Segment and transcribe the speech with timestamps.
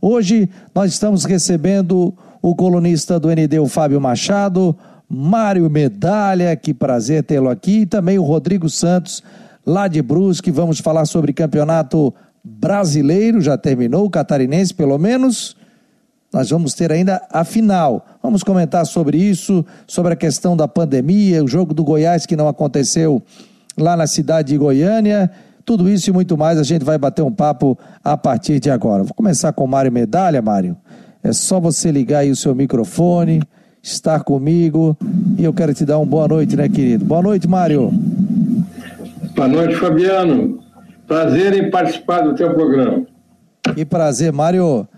[0.00, 4.76] Hoje nós estamos recebendo o colunista do ND, o Fábio Machado,
[5.08, 9.24] Mário Medalha, que prazer tê-lo aqui, e também o Rodrigo Santos,
[9.66, 10.52] lá de Brusque.
[10.52, 12.14] Vamos falar sobre campeonato
[12.44, 15.56] brasileiro, já terminou, o catarinense pelo menos.
[16.32, 18.06] Nós vamos ter ainda a final.
[18.22, 22.46] Vamos comentar sobre isso, sobre a questão da pandemia, o jogo do Goiás que não
[22.46, 23.20] aconteceu
[23.76, 25.28] lá na cidade de Goiânia.
[25.68, 29.02] Tudo isso e muito mais a gente vai bater um papo a partir de agora.
[29.02, 30.74] Vou começar com o Mário Medalha, Mário.
[31.22, 33.42] É só você ligar aí o seu microfone,
[33.82, 34.96] estar comigo
[35.36, 37.04] e eu quero te dar uma boa noite, né, querido?
[37.04, 37.92] Boa noite, Mário.
[39.36, 40.58] Boa noite, Fabiano.
[41.06, 43.02] Prazer em participar do teu programa.
[43.74, 44.88] Que prazer, Mário.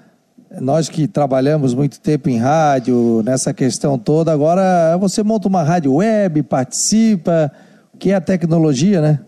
[0.61, 5.95] Nós que trabalhamos muito tempo em rádio, nessa questão toda, agora você monta uma rádio
[5.95, 7.51] web, participa,
[7.99, 9.19] que é a tecnologia, né?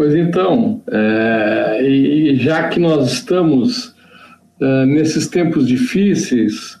[0.00, 3.94] Pois então, é, e já que nós estamos
[4.58, 6.80] é, nesses tempos difíceis,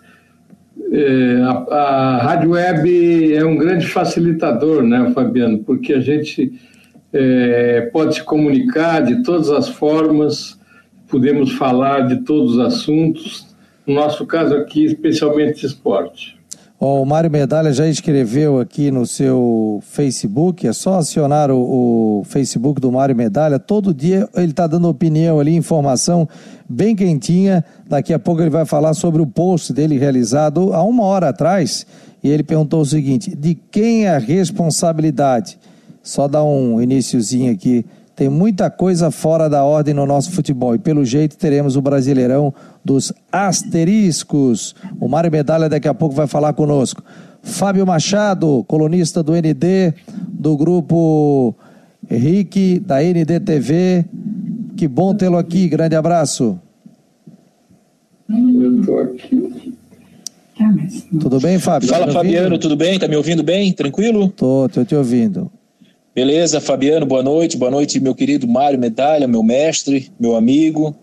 [0.90, 5.58] é, a, a rádio web é um grande facilitador, né, Fabiano?
[5.58, 6.58] Porque a gente
[7.12, 10.58] é, pode se comunicar de todas as formas,
[11.06, 13.54] podemos falar de todos os assuntos,
[13.86, 16.39] no nosso caso aqui, especialmente de esporte.
[16.82, 22.80] O Mário Medalha já escreveu aqui no seu Facebook, é só acionar o, o Facebook
[22.80, 26.26] do Mário Medalha, todo dia ele está dando opinião ali, informação
[26.66, 31.04] bem quentinha, daqui a pouco ele vai falar sobre o post dele realizado há uma
[31.04, 31.86] hora atrás,
[32.24, 35.58] e ele perguntou o seguinte, de quem é a responsabilidade?
[36.02, 37.84] Só dar um iníciozinho aqui
[38.20, 42.52] tem muita coisa fora da ordem no nosso futebol e pelo jeito teremos o Brasileirão
[42.84, 44.74] dos asteriscos.
[45.00, 47.02] O Mário Medalha daqui a pouco vai falar conosco.
[47.42, 49.94] Fábio Machado, colunista do ND,
[50.28, 51.54] do grupo
[52.10, 54.04] Henrique, da NDTV.
[54.76, 56.60] Que bom tê-lo aqui, grande abraço.
[58.28, 59.74] Eu estou aqui.
[61.18, 61.88] Tudo bem, Fábio?
[61.88, 62.98] Fala, tá Fabiano, tudo bem?
[62.98, 63.72] Tá me ouvindo bem?
[63.72, 64.28] Tranquilo?
[64.28, 65.50] Tô, tô te ouvindo.
[66.12, 67.56] Beleza, Fabiano, boa noite.
[67.56, 70.94] Boa noite, meu querido Mário Medalha, meu mestre, meu amigo.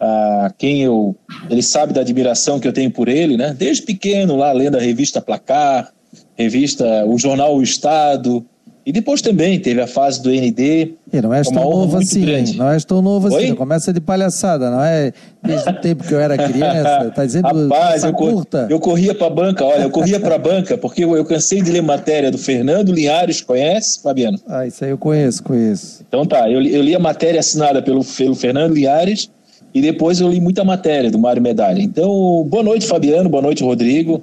[0.00, 1.14] a quem eu.
[1.48, 3.54] Ele sabe da admiração que eu tenho por ele, né?
[3.56, 5.92] Desde pequeno, lá lendo a revista Placar,
[6.36, 8.44] revista, o jornal O Estado,
[8.86, 10.94] e depois também teve a fase do ND.
[11.12, 12.56] E não és tão novo assim, grande.
[12.56, 15.12] não és tão novo assim, não começa de palhaçada, não é
[15.42, 18.66] desde o tempo que eu era criança, tá dizendo Rapaz, eu, curta.
[18.68, 21.62] eu corria para a banca, olha, eu corria para a banca, porque eu, eu, cansei
[21.62, 24.38] de ler matéria do Fernando Linhares, conhece, Fabiano?
[24.46, 26.04] Ah, isso aí eu conheço, conheço.
[26.06, 29.30] Então tá, eu, eu li a matéria assinada pelo, pelo Fernando Linhares
[29.72, 31.82] e depois eu li muita matéria do Mário Medalha.
[31.82, 34.20] Então, boa noite, Fabiano, boa noite, Rodrigo.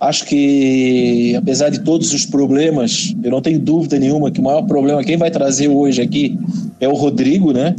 [0.00, 4.62] Acho que, apesar de todos os problemas, eu não tenho dúvida nenhuma que o maior
[4.62, 6.38] problema, quem vai trazer hoje aqui
[6.78, 7.74] é o Rodrigo, né?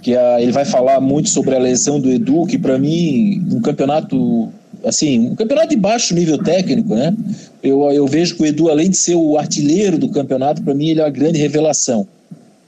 [0.00, 3.60] Que a, ele vai falar muito sobre a lesão do Edu, que para mim, um
[3.60, 4.48] campeonato,
[4.84, 7.12] assim, um campeonato de baixo nível técnico, né?
[7.60, 10.90] Eu, eu vejo que o Edu, além de ser o artilheiro do campeonato, para mim
[10.90, 12.06] ele é uma grande revelação.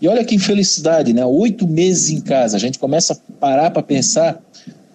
[0.03, 1.25] E olha que infelicidade, né?
[1.25, 4.43] Oito meses em casa, a gente começa a parar para pensar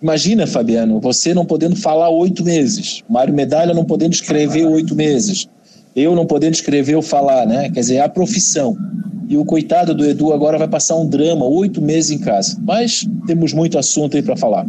[0.05, 5.49] Imagina, Fabiano, você não podendo falar oito meses, Mário Medalha não podendo escrever oito meses,
[5.95, 7.71] eu não podendo escrever ou falar, né?
[7.71, 8.77] Quer dizer, é a profissão.
[9.27, 12.55] E o coitado do Edu agora vai passar um drama, oito meses em casa.
[12.61, 14.67] Mas temos muito assunto aí para falar.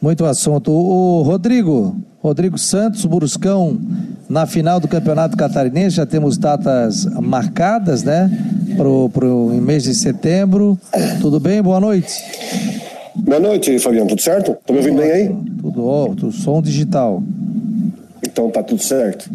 [0.00, 0.70] Muito assunto.
[0.70, 3.76] O Rodrigo, Rodrigo Santos, Bruscão,
[4.28, 8.30] na final do Campeonato Catarinense, já temos datas marcadas, né?
[8.76, 10.78] Pro, pro, mês de setembro.
[11.20, 11.60] Tudo bem?
[11.60, 12.77] Boa noite.
[13.18, 14.08] Boa noite, Fabiano.
[14.08, 14.56] Tudo certo?
[14.66, 15.30] Tá me ouvindo bem aí?
[15.60, 16.32] Tudo ótimo.
[16.32, 17.22] Som digital.
[18.22, 19.28] Então tá tudo certo.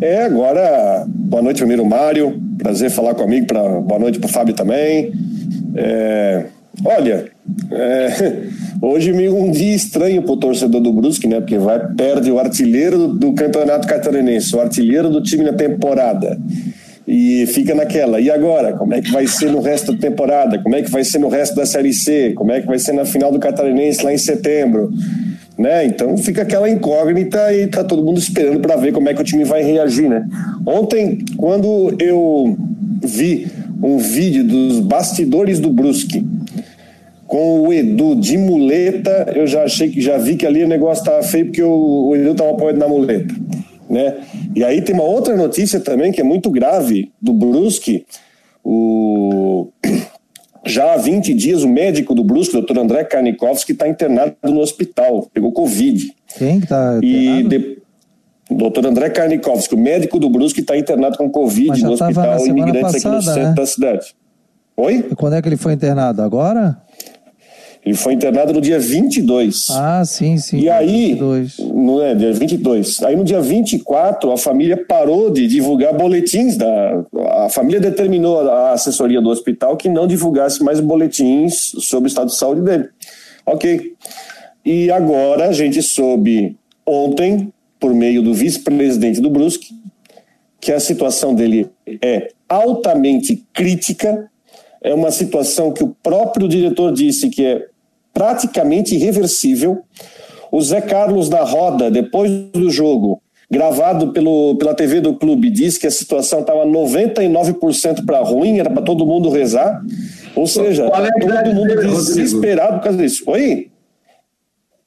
[0.00, 2.40] É, agora, boa noite, primeiro Mário.
[2.58, 3.46] Prazer falar com amigo.
[3.46, 5.12] Pra, boa noite pro Fábio também.
[5.74, 6.46] É,
[6.84, 7.26] olha,
[7.70, 8.42] é,
[8.82, 11.40] hoje um dia estranho pro torcedor do Brusque, né?
[11.40, 16.38] Porque vai perde o artilheiro do, do campeonato catarinense, o artilheiro do time na temporada
[17.12, 18.20] e fica naquela.
[18.20, 18.72] E agora?
[18.74, 20.60] Como é que vai ser no resto da temporada?
[20.60, 22.32] Como é que vai ser no resto da Série C?
[22.36, 24.92] Como é que vai ser na final do Catarinense lá em setembro?
[25.58, 25.86] Né?
[25.86, 29.24] Então fica aquela incógnita e tá todo mundo esperando para ver como é que o
[29.24, 30.24] time vai reagir, né?
[30.64, 32.56] Ontem, quando eu
[33.02, 33.48] vi
[33.82, 36.24] um vídeo dos bastidores do Brusque
[37.26, 41.04] com o Edu de muleta, eu já achei que já vi que ali o negócio
[41.04, 43.34] tava feio porque o, o Edu tava apoiando na muleta
[43.90, 44.14] né?
[44.54, 48.04] E aí tem uma outra notícia também que é muito grave do Brusque.
[48.64, 49.68] O
[50.66, 52.78] já há 20 dias o médico do Brusque, o Dr.
[52.78, 56.12] André Karnikovski, está internado no hospital, pegou Covid.
[56.36, 57.06] Quem está internado?
[57.06, 57.80] E de...
[58.50, 63.04] O doutor André Karnikovski, o médico do Brusque, está internado com Covid no hospital Imigrantes
[63.04, 63.54] passada, aqui no centro né?
[63.54, 64.14] da cidade.
[64.76, 65.06] Oi?
[65.08, 66.20] E quando é que ele foi internado?
[66.20, 66.82] Agora?
[67.84, 69.68] Ele foi internado no dia 22.
[69.70, 70.58] Ah, sim, sim.
[70.58, 71.58] E aí, 22.
[71.58, 73.02] não é, dia 22.
[73.02, 76.56] Aí no dia 24, a família parou de divulgar boletins.
[76.56, 77.02] Da,
[77.44, 82.28] a família determinou a assessoria do hospital que não divulgasse mais boletins sobre o estado
[82.28, 82.88] de saúde dele.
[83.46, 83.94] Ok.
[84.64, 89.74] E agora a gente soube ontem, por meio do vice-presidente do Brusque,
[90.60, 91.70] que a situação dele
[92.02, 94.30] é altamente crítica
[94.82, 97.66] é uma situação que o próprio diretor disse que é
[98.12, 99.82] praticamente irreversível.
[100.50, 105.78] O Zé Carlos da Roda, depois do jogo, gravado pelo, pela TV do clube, disse
[105.78, 109.82] que a situação estava 99% para ruim, era para todo mundo rezar.
[110.34, 113.24] Ou seja, é todo mundo dele, desesperado por causa disso.
[113.26, 113.70] Oi?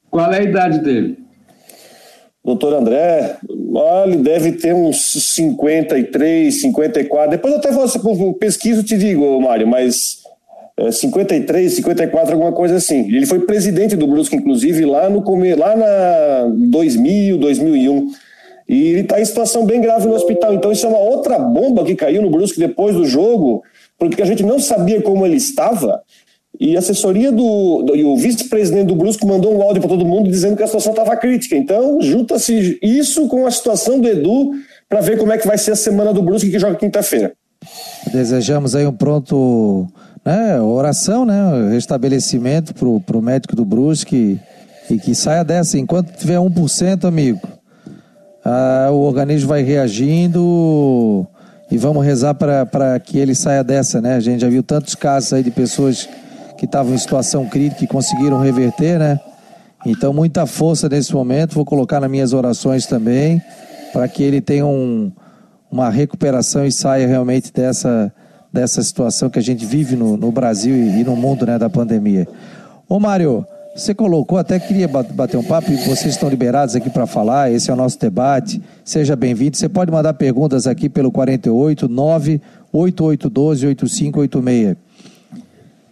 [0.10, 1.23] Qual é a idade dele?
[2.44, 3.38] Doutor André,
[4.06, 7.32] ele deve ter uns 53, 54.
[7.32, 7.98] Depois até você
[8.34, 10.24] pesquiso te digo, Mário, mas
[10.78, 13.08] é, 53, 54, alguma coisa assim.
[13.08, 15.24] Ele foi presidente do Brusque, inclusive, lá no
[15.56, 18.12] lá na 2000, 2001.
[18.68, 20.54] E ele está em situação bem grave no hospital.
[20.54, 23.64] Então isso é uma outra bomba que caiu no Brusque depois do jogo,
[23.98, 26.02] porque a gente não sabia como ele estava.
[26.60, 30.06] E a assessoria do, do e o vice-presidente do Brusco mandou um áudio para todo
[30.06, 31.56] mundo dizendo que a situação estava crítica.
[31.56, 34.52] Então, junta-se isso com a situação do Edu
[34.88, 37.34] para ver como é que vai ser a semana do Brusque que joga quinta-feira.
[38.12, 39.88] Desejamos aí um pronto
[40.26, 44.40] né, oração, né, restabelecimento para o médico do Brusque
[44.90, 45.78] e que saia dessa.
[45.78, 47.42] Enquanto tiver 1%, amigo,
[48.46, 51.26] ah, o organismo vai reagindo
[51.72, 54.16] e vamos rezar para que ele saia dessa, né?
[54.16, 56.08] A gente já viu tantos casos aí de pessoas
[56.64, 59.20] que estavam em situação crítica e conseguiram reverter, né?
[59.86, 61.56] Então, muita força nesse momento.
[61.56, 63.42] Vou colocar nas minhas orações também,
[63.92, 65.12] para que ele tenha um,
[65.70, 68.14] uma recuperação e saia realmente dessa,
[68.52, 71.70] dessa situação que a gente vive no, no Brasil e, e, no mundo né, da
[71.70, 72.26] pandemia.
[72.88, 73.46] Ô, Mário,
[73.76, 77.52] você colocou, até queria bater um papo e vocês estão liberados aqui para falar.
[77.52, 78.62] Esse é o nosso debate.
[78.86, 79.58] Seja bem-vindo.
[79.58, 84.93] Você pode mandar perguntas aqui pelo 48 98812 8586.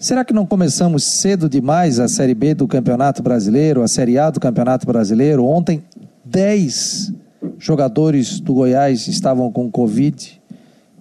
[0.02, 4.32] Será que não começamos cedo demais a Série B do Campeonato Brasileiro, a Série A
[4.32, 5.46] do Campeonato Brasileiro?
[5.46, 5.84] Ontem,
[6.26, 7.14] 10
[7.60, 10.42] jogadores do Goiás estavam com Covid.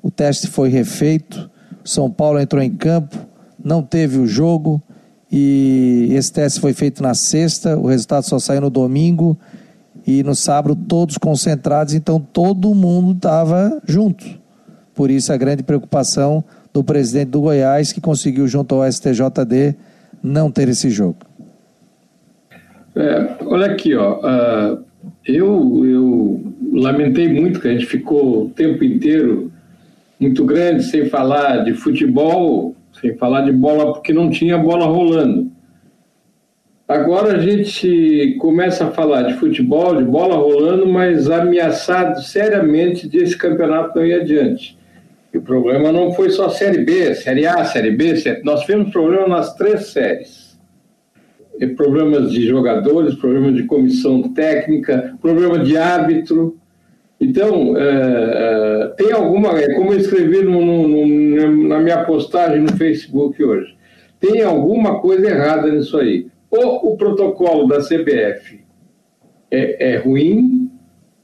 [0.03, 1.51] O teste foi refeito.
[1.83, 3.17] São Paulo entrou em campo,
[3.65, 4.83] não teve o jogo
[5.33, 7.79] e esse teste foi feito na sexta.
[7.79, 9.35] O resultado só saiu no domingo
[10.07, 14.27] e no sábado todos concentrados, então todo mundo estava junto.
[14.95, 19.75] Por isso a grande preocupação do presidente do Goiás, que conseguiu, junto ao STJD,
[20.23, 21.19] não ter esse jogo.
[22.95, 24.85] É, olha aqui, ó, uh,
[25.25, 29.51] eu, eu lamentei muito que a gente ficou o tempo inteiro
[30.19, 35.51] muito grande sem falar de futebol, sem falar de bola, porque não tinha bola rolando.
[36.87, 43.19] Agora a gente começa a falar de futebol, de bola rolando, mas ameaçado seriamente de
[43.19, 44.77] esse campeonato não ir adiante.
[45.33, 48.43] E o problema não foi só Série B, Série A, Série B, série...
[48.43, 50.59] nós tivemos problema nas três séries.
[51.59, 56.59] E problemas de jogadores, problemas de comissão técnica, problema de árbitro.
[57.21, 62.61] Então, é, é, tem alguma, é como eu escrevi no, no, no, na minha postagem
[62.61, 63.77] no Facebook hoje,
[64.19, 66.27] tem alguma coisa errada nisso aí.
[66.51, 68.61] Ou o protocolo da CBF
[69.51, 70.71] é, é ruim,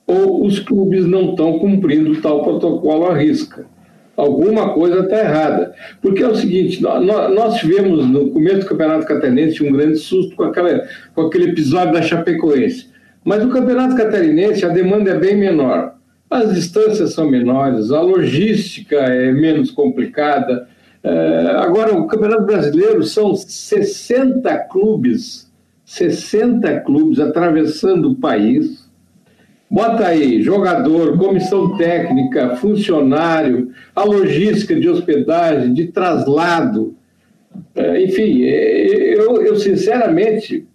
[0.07, 3.66] ou os clubes não estão cumprindo tal protocolo à risca
[4.16, 5.75] alguma coisa está errada.
[6.00, 10.44] Porque é o seguinte, nós, tivemos no começo do Campeonato Catarinense um grande susto com,
[10.44, 12.88] aquela, com aquele episódio da Chapecoense.
[13.25, 15.96] Mas no Campeonato Catarinense a demanda é bem menor.
[16.30, 20.68] As distâncias são menores, a logística é menos complicada.
[21.02, 25.49] É, agora, o Campeonato Brasileiro são 60 clubes,
[25.85, 28.86] 60 clubes atravessando o país,
[29.68, 36.94] Bota aí jogador, comissão técnica, funcionário, a logística de hospedagem, de traslado.
[37.75, 40.66] É, enfim, é, eu, eu sinceramente,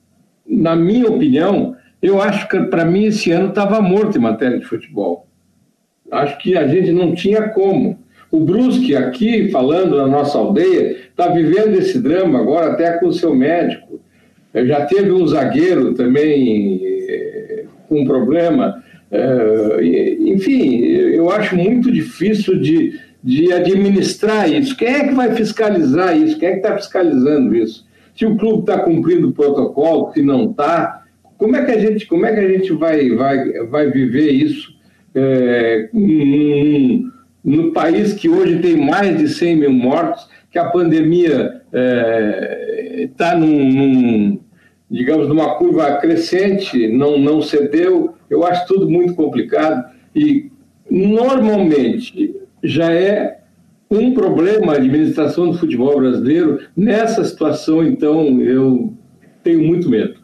[0.46, 4.66] na minha opinião, eu acho que para mim esse ano estava morto em matéria de
[4.66, 5.26] futebol.
[6.12, 7.98] Acho que a gente não tinha como.
[8.30, 13.14] O Brusque, aqui falando na nossa aldeia, está vivendo esse drama agora até com o
[13.14, 14.02] seu médico.
[14.54, 16.82] Já teve um zagueiro também
[17.88, 18.81] com um problema.
[19.12, 19.80] É,
[20.20, 24.76] enfim, eu acho muito difícil de, de administrar isso.
[24.76, 26.40] Quem é que vai fiscalizar isso?
[26.40, 27.86] Quem é que está fiscalizando isso?
[28.16, 31.04] Se o clube está cumprindo o protocolo, se não está,
[31.38, 34.74] como é que a gente, como é que a gente vai, vai, vai viver isso
[35.16, 37.12] é, num,
[37.44, 43.36] no país que hoje tem mais de 100 mil mortos, que a pandemia é, está
[43.36, 44.40] num, num,
[44.90, 48.14] digamos, numa curva crescente, não, não cedeu.
[48.32, 50.50] Eu acho tudo muito complicado e
[50.90, 52.34] normalmente
[52.64, 53.42] já é
[53.90, 56.60] um problema a administração do futebol brasileiro.
[56.76, 58.94] Nessa situação, então, eu
[59.44, 60.16] tenho muito medo.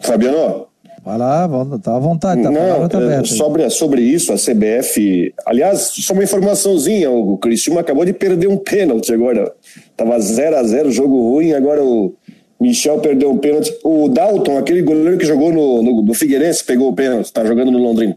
[0.00, 0.66] Fabiano?
[1.02, 1.48] Vai lá,
[1.82, 5.32] tá à vontade, tá Não, tá aberta, sobre, sobre isso, a CBF.
[5.46, 9.50] Aliás, só uma informaçãozinha: o Cristiano acabou de perder um pênalti agora.
[9.96, 12.14] Tava 0 a 0 jogo ruim, agora o
[12.60, 13.72] Michel perdeu um pênalti.
[13.82, 17.78] O Dalton, aquele goleiro que jogou no, no, Figueirense, pegou o pênalti, tá jogando no
[17.78, 18.16] Londrina.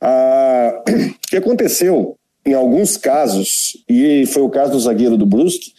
[0.00, 5.72] Ah, o que aconteceu em alguns casos, e foi o caso do zagueiro do Brusque,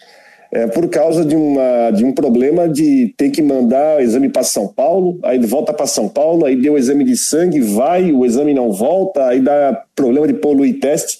[0.51, 4.43] é, por causa de, uma, de um problema de ter que mandar o exame para
[4.43, 8.25] São Paulo, aí volta para São Paulo, aí deu o exame de sangue, vai, o
[8.25, 11.19] exame não volta, aí dá problema de poluir teste.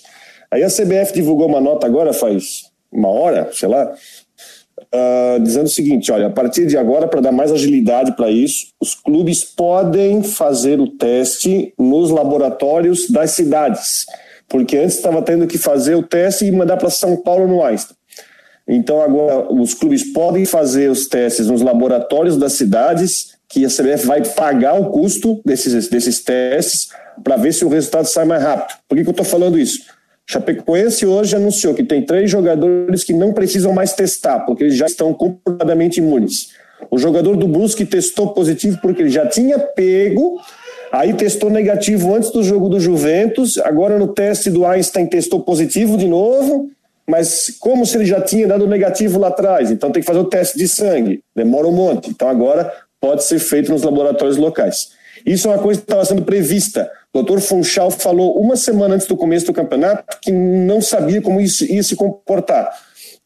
[0.52, 3.92] Aí a CBF divulgou uma nota agora, faz uma hora, sei lá,
[4.94, 8.68] uh, dizendo o seguinte: olha, a partir de agora, para dar mais agilidade para isso,
[8.80, 14.06] os clubes podem fazer o teste nos laboratórios das cidades,
[14.48, 17.96] porque antes estava tendo que fazer o teste e mandar para São Paulo no Einstein.
[18.68, 24.06] Então, agora, os clubes podem fazer os testes nos laboratórios das cidades, que a CBF
[24.06, 26.90] vai pagar o custo desses, desses testes
[27.24, 28.78] para ver se o resultado sai mais rápido.
[28.88, 29.80] Por que, que eu estou falando isso?
[30.32, 34.86] Chapecoense hoje anunciou que tem três jogadores que não precisam mais testar, porque eles já
[34.86, 36.50] estão completamente imunes.
[36.92, 40.40] O jogador do Brusque testou positivo porque ele já tinha pego,
[40.92, 45.98] aí testou negativo antes do jogo do Juventus, agora no teste do Einstein testou positivo
[45.98, 46.70] de novo,
[47.08, 50.26] mas como se ele já tinha dado negativo lá atrás, então tem que fazer o
[50.26, 52.12] teste de sangue, demora um monte.
[52.12, 52.72] Então agora
[53.02, 54.92] pode ser feito nos laboratórios locais.
[55.26, 56.90] Isso é uma coisa que estava sendo prevista.
[57.14, 61.42] O doutor Funchal falou uma semana antes do começo do campeonato que não sabia como
[61.42, 62.72] isso ia se comportar.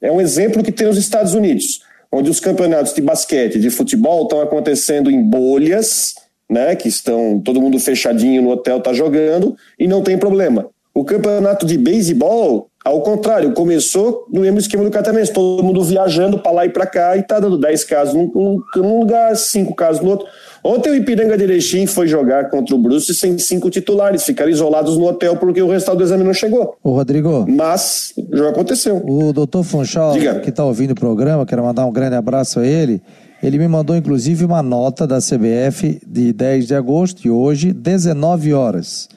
[0.02, 1.82] É um exemplo que tem nos Estados Unidos,
[2.12, 6.16] onde os campeonatos de basquete, de futebol estão acontecendo em bolhas,
[6.50, 10.70] né, que estão todo mundo fechadinho no hotel está jogando e não tem problema.
[10.94, 16.38] O campeonato de beisebol ao contrário, começou no mesmo esquema do catarinense, todo mundo viajando
[16.38, 20.02] para lá e para cá e tá dando 10 casos num, num, lugar, 5 casos
[20.02, 20.28] no outro.
[20.62, 24.98] Ontem o Ipiranga de Erechim foi jogar contra o Bruce sem cinco titulares, ficaram isolados
[24.98, 26.78] no hotel porque o resultado do exame não chegou.
[26.84, 27.46] Ô Rodrigo.
[27.50, 29.02] Mas o jogo aconteceu.
[29.06, 30.40] O doutor Funchal, Diga.
[30.40, 33.02] que está ouvindo o programa, quero mandar um grande abraço a ele.
[33.42, 38.54] Ele me mandou inclusive uma nota da CBF de 10 de agosto e hoje, 19
[38.54, 39.10] horas.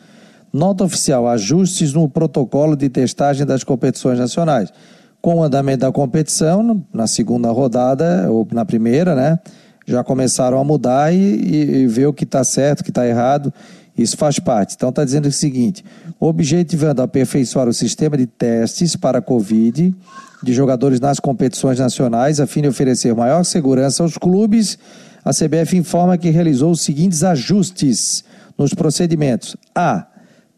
[0.57, 4.73] Nota oficial: ajustes no protocolo de testagem das competições nacionais.
[5.21, 9.39] Com o andamento da competição, na segunda rodada, ou na primeira, né?
[9.87, 13.07] Já começaram a mudar e, e, e ver o que está certo, o que está
[13.07, 13.53] errado.
[13.99, 14.75] Isso faz parte.
[14.75, 15.85] Então está dizendo o seguinte:
[16.19, 19.95] objetivando aperfeiçoar o sistema de testes para a Covid
[20.43, 24.79] de jogadores nas competições nacionais, a fim de oferecer maior segurança aos clubes,
[25.23, 28.25] a CBF informa que realizou os seguintes ajustes
[28.57, 29.55] nos procedimentos.
[29.75, 30.07] A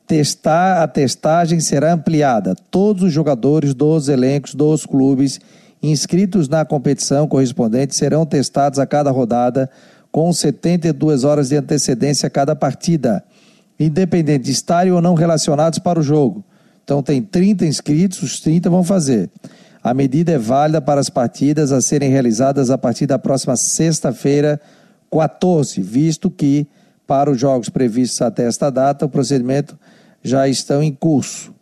[0.09, 2.57] testar, a testagem será ampliada.
[2.71, 5.39] Todos os jogadores dos elencos dos clubes
[5.83, 9.71] inscritos na competição correspondente serão testados a cada rodada
[10.11, 13.23] com 72 horas de antecedência a cada partida,
[13.79, 16.43] independente de estarem ou não relacionados para o jogo.
[16.83, 19.29] Então tem 30 inscritos, os 30 vão fazer.
[19.85, 24.59] A medida é válida para as partidas a serem realizadas a partir da próxima sexta-feira,
[25.13, 26.67] 14, visto que
[27.07, 29.79] para os jogos previstos até esta data o procedimento
[30.23, 31.53] já estão em curso.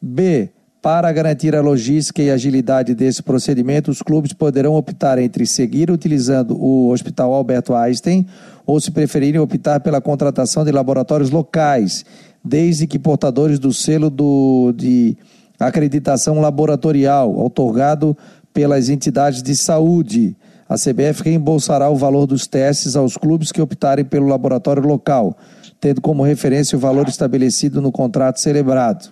[0.00, 0.50] B.
[0.80, 6.56] Para garantir a logística e agilidade desse procedimento, os clubes poderão optar entre seguir utilizando
[6.56, 8.24] o Hospital Alberto Einstein
[8.64, 12.04] ou, se preferirem, optar pela contratação de laboratórios locais,
[12.44, 15.16] desde que portadores do selo do, de
[15.58, 18.16] acreditação laboratorial, otorgado
[18.54, 20.36] pelas entidades de saúde.
[20.68, 25.36] A CBF reembolsará o valor dos testes aos clubes que optarem pelo laboratório local
[25.80, 29.10] tendo como referência o valor estabelecido no contrato celebrado.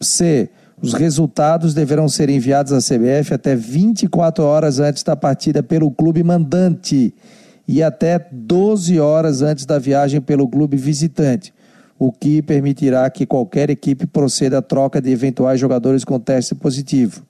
[0.00, 0.48] C.
[0.80, 6.22] Os resultados deverão ser enviados à CBF até 24 horas antes da partida pelo clube
[6.22, 7.14] mandante
[7.66, 11.54] e até 12 horas antes da viagem pelo clube visitante,
[11.98, 17.22] o que permitirá que qualquer equipe proceda à troca de eventuais jogadores com teste positivo.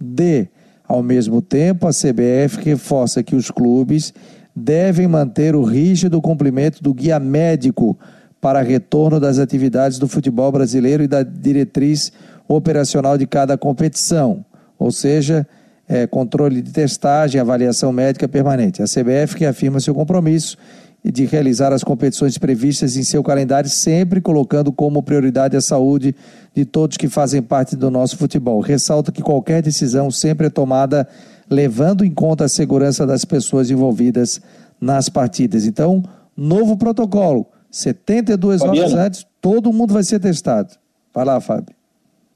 [0.00, 0.48] D.
[0.86, 4.12] Ao mesmo tempo, a CBF reforça que os clubes
[4.54, 7.98] devem manter o rígido cumprimento do guia médico
[8.40, 12.12] para retorno das atividades do futebol brasileiro e da diretriz
[12.48, 14.44] operacional de cada competição,
[14.78, 15.46] ou seja,
[15.88, 18.82] é, controle de testagem, avaliação médica permanente.
[18.82, 20.56] A CBF que afirma seu compromisso
[21.04, 26.14] de realizar as competições previstas em seu calendário, sempre colocando como prioridade a saúde
[26.54, 28.60] de todos que fazem parte do nosso futebol.
[28.60, 31.08] Ressalta que qualquer decisão sempre é tomada
[31.50, 34.40] levando em conta a segurança das pessoas envolvidas
[34.80, 35.66] nas partidas.
[35.66, 36.02] Então,
[36.36, 38.78] novo protocolo, 72 Fabiano.
[38.78, 40.74] horas antes, todo mundo vai ser testado.
[41.14, 41.74] Vai lá, Fábio.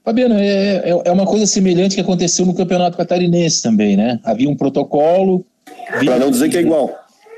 [0.03, 4.19] Fabiano, é, é, é uma coisa semelhante que aconteceu no Campeonato Catarinense também, né?
[4.23, 5.45] Havia um protocolo.
[6.05, 6.89] Para não dizer que é igual.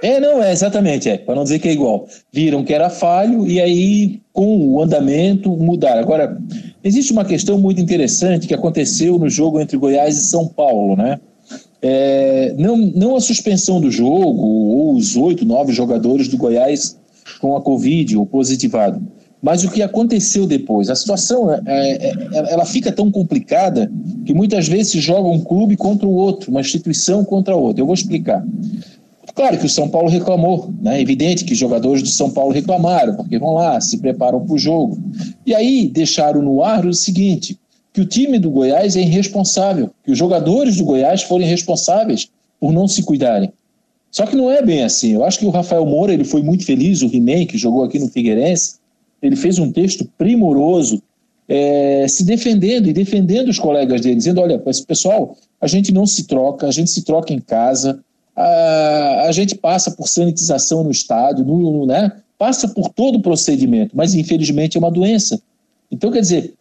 [0.02, 2.08] É, não, é exatamente, é, para não dizer que é igual.
[2.32, 6.00] Viram que era falho e aí, com o andamento, mudaram.
[6.00, 6.38] Agora,
[6.84, 11.20] existe uma questão muito interessante que aconteceu no jogo entre Goiás e São Paulo, né?
[11.82, 16.98] É, não, não a suspensão do jogo ou os oito, nove jogadores do Goiás
[17.40, 19.02] com a Covid ou positivado,
[19.42, 20.90] mas o que aconteceu depois.
[20.90, 22.14] A situação é, é, é
[22.52, 23.90] ela fica tão complicada
[24.26, 27.82] que muitas vezes se joga um clube contra o outro, uma instituição contra a outra.
[27.82, 28.46] Eu vou explicar.
[29.34, 30.98] Claro que o São Paulo reclamou, né?
[30.98, 34.58] É evidente que jogadores do São Paulo reclamaram, porque vão lá, se preparam para o
[34.58, 34.98] jogo.
[35.46, 37.58] E aí deixaram no ar o seguinte:
[37.94, 42.30] que o time do Goiás é irresponsável, que os jogadores do Goiás foram responsáveis
[42.60, 43.52] por não se cuidarem.
[44.12, 45.14] Só que não é bem assim.
[45.14, 48.00] Eu acho que o Rafael Moura ele foi muito feliz, o He-Man, que jogou aqui
[48.00, 48.76] no Figueirense,
[49.22, 51.02] ele fez um texto primoroso,
[51.48, 56.26] é, se defendendo e defendendo os colegas dele, dizendo: olha, pessoal, a gente não se
[56.26, 58.00] troca, a gente se troca em casa,
[58.36, 62.12] a, a gente passa por sanitização no estádio, no, no, né?
[62.38, 65.42] passa por todo o procedimento, mas infelizmente é uma doença.
[65.92, 66.54] Então, quer dizer,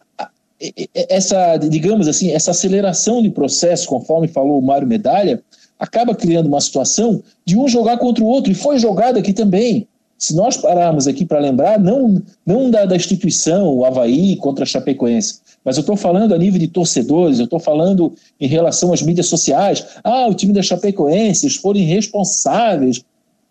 [0.93, 5.41] essa, digamos assim, essa aceleração de processo, conforme falou o Mário Medalha,
[5.77, 9.87] acaba criando uma situação de um jogar contra o outro, e foi jogado aqui também.
[10.17, 14.67] Se nós pararmos aqui para lembrar, não, não da, da instituição, o Havaí contra a
[14.67, 19.01] Chapecoense, mas eu estou falando a nível de torcedores, eu estou falando em relação às
[19.01, 19.85] mídias sociais.
[20.03, 23.01] Ah, o time da Chapecoense, eles foram irresponsáveis.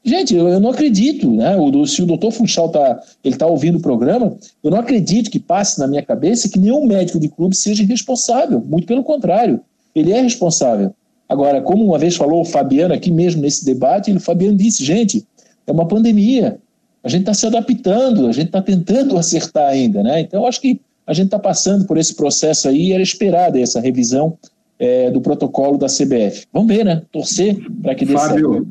[0.08, 1.54] Gente, eu, eu não acredito, né?
[1.56, 4.34] O, se o doutor Funchal está ele tá ouvindo o programa,
[4.64, 8.60] eu não acredito que passe na minha cabeça que nenhum médico de clube seja irresponsável.
[8.66, 9.60] Muito pelo contrário,
[9.94, 10.94] ele é responsável.
[11.28, 14.82] Agora, como uma vez falou o Fabiano aqui mesmo nesse debate, ele, o Fabiano disse,
[14.82, 15.26] gente,
[15.66, 16.58] é uma pandemia.
[17.04, 20.20] A gente está se adaptando, a gente está tentando acertar ainda, né?
[20.20, 23.60] Então, eu acho que a gente está passando por esse processo aí e era esperada
[23.60, 24.38] essa revisão
[24.78, 26.46] é, do protocolo da CBF.
[26.52, 27.02] Vamos ver, né?
[27.12, 28.68] Torcer para que dê Fábio, certo.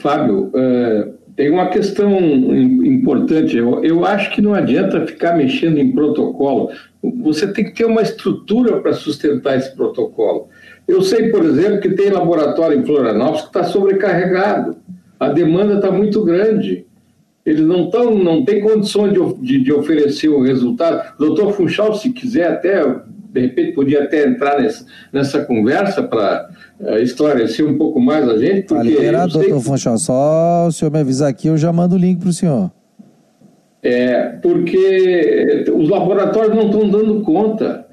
[0.00, 2.18] Fábio, é, tem uma questão
[2.84, 3.56] importante.
[3.56, 6.70] Eu, eu acho que não adianta ficar mexendo em protocolo.
[7.22, 10.48] Você tem que ter uma estrutura para sustentar esse protocolo.
[10.86, 14.76] Eu sei, por exemplo, que tem laboratório em Florianópolis que está sobrecarregado.
[15.18, 16.86] A demanda está muito grande
[17.44, 21.16] eles não estão, não têm condições de, de, de, oferecer o resultado.
[21.18, 22.82] Doutor Funchal, se quiser até,
[23.32, 28.36] de repente, podia até entrar nessa, nessa conversa para uh, esclarecer um pouco mais a
[28.36, 28.66] gente.
[28.66, 29.64] Tá liberado, doutor que...
[29.64, 32.70] Funchal, só o senhor me avisar aqui, eu já mando o link para o senhor.
[33.82, 37.86] É, porque os laboratórios não estão dando conta.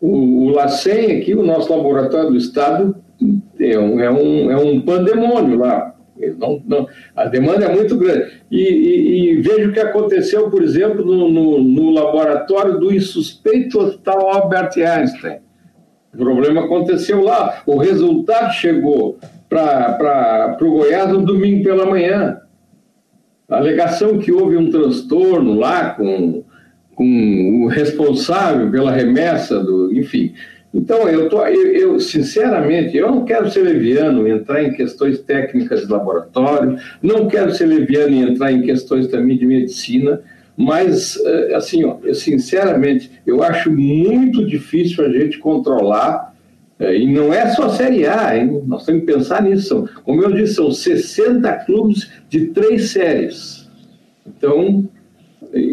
[0.00, 2.96] O, o LACEN aqui, o nosso laboratório do Estado,
[3.60, 5.94] é um, é um, é um pandemônio lá
[6.38, 8.42] não, não, a demanda é muito grande.
[8.50, 13.78] E, e, e veja o que aconteceu, por exemplo, no, no, no laboratório do insuspeito
[13.78, 15.38] hospital Albert Einstein.
[16.12, 17.62] O problema aconteceu lá.
[17.66, 22.40] O resultado chegou para o Goiás no domingo pela manhã.
[23.48, 26.44] A alegação que houve um transtorno lá com,
[26.94, 29.92] com o responsável pela remessa do.
[29.94, 30.34] Enfim.
[30.72, 35.80] Então, eu, tô, eu, eu, sinceramente, eu não quero ser leviano entrar em questões técnicas
[35.80, 40.20] de laboratório, não quero ser leviano entrar em questões também de medicina,
[40.54, 46.34] mas, eh, assim, ó, eu, sinceramente, eu acho muito difícil a gente controlar,
[46.78, 48.62] eh, e não é só Série A, hein?
[48.66, 49.88] nós temos que pensar nisso.
[50.04, 53.68] Como eu disse, são 60 clubes de três séries.
[54.26, 54.86] Então,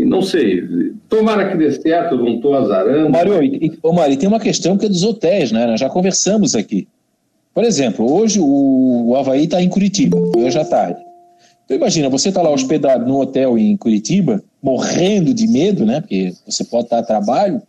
[0.05, 0.63] não sei,
[1.09, 3.09] tomara que dê certo, não estou azarando.
[3.09, 5.65] Mário, e, ô Mário, tem uma questão que é dos hotéis, né?
[5.65, 6.87] Nós já conversamos aqui.
[7.53, 10.99] Por exemplo, hoje o, o Havaí está em Curitiba, hoje à tarde.
[11.63, 15.99] Então imagina, você está lá hospedado no hotel em Curitiba, morrendo de medo, né?
[16.01, 17.61] Porque você pode estar a trabalho.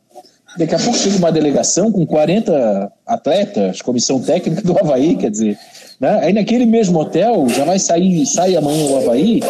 [0.58, 5.58] Daqui a pouco chega uma delegação com 40 atletas, comissão técnica do Havaí, quer dizer.
[6.00, 6.20] Né?
[6.22, 9.40] Aí naquele mesmo hotel já vai sair, sai amanhã o Havaí,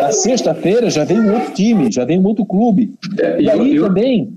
[0.00, 2.94] na sexta-feira já vem um outro time, já vem um outro clube.
[3.18, 4.32] É, e, aí eu, também,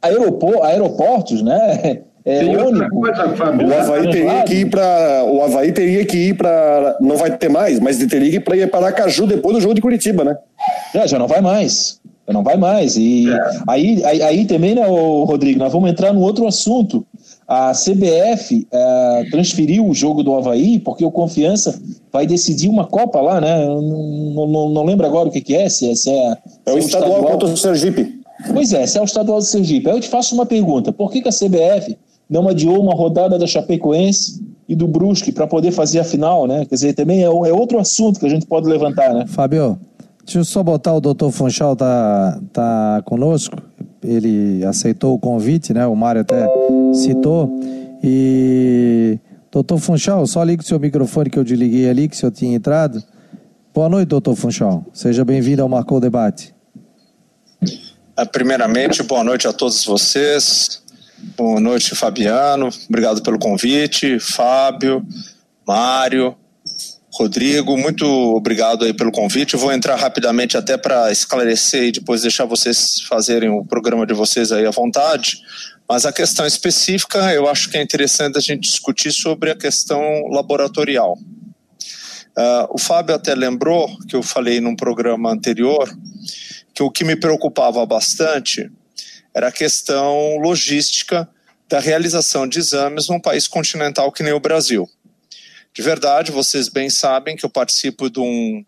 [0.00, 2.00] aeropor, aeroportos, né?
[2.26, 3.00] É único.
[3.00, 5.24] o Havaí teria que ir para.
[5.24, 6.96] O Havaí teria que ir para.
[6.98, 10.24] Não vai ter mais, mas teria que ir para Aracaju depois do jogo de Curitiba,
[10.24, 10.34] né?
[10.94, 12.00] É, já não vai mais.
[12.26, 12.96] Já não vai mais.
[12.96, 13.38] E é.
[13.68, 17.06] aí, aí, aí, também, né, Rodrigo, nós vamos entrar no outro assunto.
[17.46, 21.78] A CBF é, transferiu o jogo do Havaí porque o Confiança
[22.14, 23.66] vai decidir uma Copa lá, né?
[23.66, 26.72] Não, não, não lembro agora o que, que é, se é, se é, é, é
[26.72, 28.20] o estadual, estadual contra o Sergipe.
[28.52, 29.88] Pois é, se é o estadual do Sergipe.
[29.88, 31.98] Aí eu te faço uma pergunta: por que, que a CBF
[32.30, 36.64] não adiou uma rodada da Chapecoense e do Brusque para poder fazer a final, né?
[36.66, 39.26] Quer dizer, também é, é, outro assunto que a gente pode levantar, né?
[39.26, 39.76] Fábio,
[40.24, 43.56] deixa eu só botar o doutor Funchal tá, tá conosco.
[44.04, 45.84] Ele aceitou o convite, né?
[45.84, 46.46] O Mário até
[46.92, 47.50] citou.
[48.04, 49.18] E
[49.54, 52.56] doutor Funchal, só liga o seu microfone que eu desliguei ali, que o senhor tinha
[52.56, 53.00] entrado.
[53.72, 54.84] Boa noite, doutor Funchal.
[54.92, 56.52] Seja bem-vindo ao Marcou Debate.
[58.16, 60.82] Ah, primeiramente, boa noite a todos vocês.
[61.36, 62.68] Boa noite, Fabiano.
[62.88, 64.18] Obrigado pelo convite.
[64.18, 65.06] Fábio,
[65.64, 66.36] Mário,
[67.12, 69.56] Rodrigo, muito obrigado aí pelo convite.
[69.56, 74.50] vou entrar rapidamente até para esclarecer e depois deixar vocês fazerem o programa de vocês
[74.50, 75.38] aí à vontade.
[75.88, 80.00] Mas a questão específica, eu acho que é interessante a gente discutir sobre a questão
[80.28, 81.18] laboratorial.
[82.36, 85.88] Uh, o Fábio até lembrou que eu falei num programa anterior
[86.74, 88.68] que o que me preocupava bastante
[89.32, 91.28] era a questão logística
[91.68, 94.88] da realização de exames num país continental que nem o Brasil.
[95.72, 98.64] De verdade, vocês bem sabem que eu participo de um,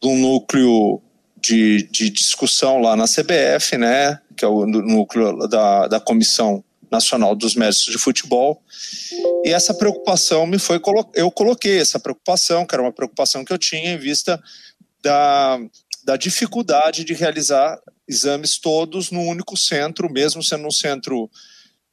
[0.00, 1.02] de um núcleo
[1.42, 7.34] de, de discussão lá na CBF, né, que é o núcleo da, da Comissão Nacional
[7.34, 8.62] dos Médicos de Futebol.
[9.44, 10.80] E essa preocupação me foi
[11.14, 14.40] eu coloquei essa preocupação, que era uma preocupação que eu tinha em vista
[15.02, 15.58] da,
[16.04, 21.30] da dificuldade de realizar exames todos num único centro, mesmo sendo um centro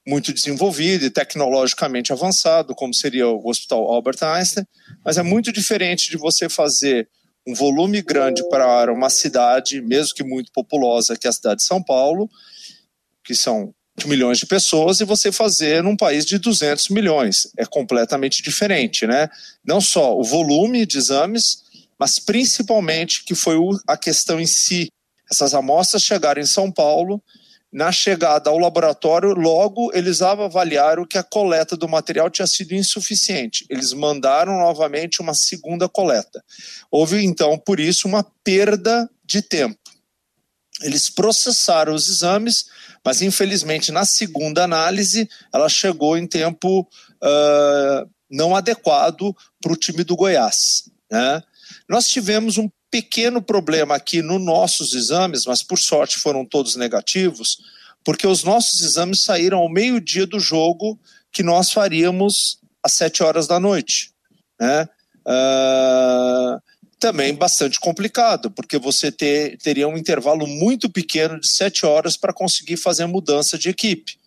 [0.08, 4.66] muito desenvolvido e tecnologicamente avançado, como seria o Hospital Albert Einstein,
[5.04, 7.10] mas é muito diferente de você fazer
[7.48, 11.68] um volume grande para uma cidade, mesmo que muito populosa, que é a cidade de
[11.68, 12.30] São Paulo,
[13.24, 13.74] que são
[14.06, 17.48] milhões de pessoas, e você fazer num país de 200 milhões.
[17.58, 19.30] É completamente diferente, né?
[19.64, 21.64] Não só o volume de exames,
[21.98, 23.56] mas principalmente que foi
[23.88, 24.90] a questão em si.
[25.32, 27.24] Essas amostras chegaram em São Paulo,
[27.76, 33.66] na chegada ao laboratório, logo eles avaliaram que a coleta do material tinha sido insuficiente.
[33.70, 36.42] Eles mandaram novamente uma segunda coleta.
[36.90, 39.78] Houve então, por isso, uma perda de tempo.
[40.84, 42.68] Eles processaram os exames,
[43.04, 50.06] mas infelizmente na segunda análise ela chegou em tempo uh, não adequado para o time
[50.06, 50.90] do Goiás.
[51.12, 51.44] Né?
[51.90, 57.58] Nós tivemos um pequeno problema aqui nos nossos exames, mas por sorte foram todos negativos,
[58.06, 60.98] porque os nossos exames saíram ao meio-dia do jogo
[61.30, 64.12] que nós faríamos às sete horas da noite.
[64.58, 64.88] Né?
[65.28, 66.58] Uh,
[66.98, 72.32] também bastante complicado, porque você ter, teria um intervalo muito pequeno de sete horas para
[72.32, 74.18] conseguir fazer a mudança de equipe.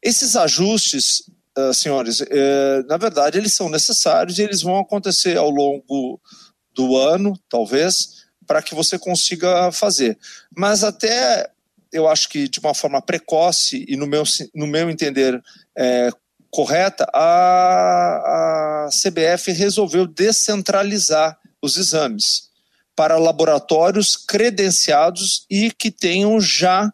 [0.00, 1.24] Esses ajustes,
[1.58, 6.20] uh, senhores, uh, na verdade, eles são necessários e eles vão acontecer ao longo
[6.74, 10.18] do ano, talvez, para que você consiga fazer.
[10.54, 11.50] Mas até
[11.92, 15.40] eu acho que de uma forma precoce e no meu, no meu entender
[15.76, 16.10] é,
[16.50, 22.50] correta, a, a CBF resolveu descentralizar os exames
[22.96, 26.92] para laboratórios credenciados e que tenham já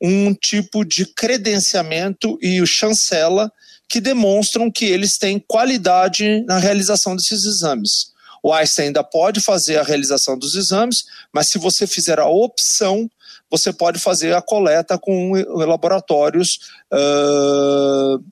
[0.00, 3.50] um tipo de credenciamento e chancela
[3.88, 8.12] que demonstram que eles têm qualidade na realização desses exames.
[8.42, 13.10] O Einstein ainda pode fazer a realização dos exames, mas se você fizer a opção,
[13.50, 16.58] você pode fazer a coleta com laboratórios
[16.92, 18.22] uh,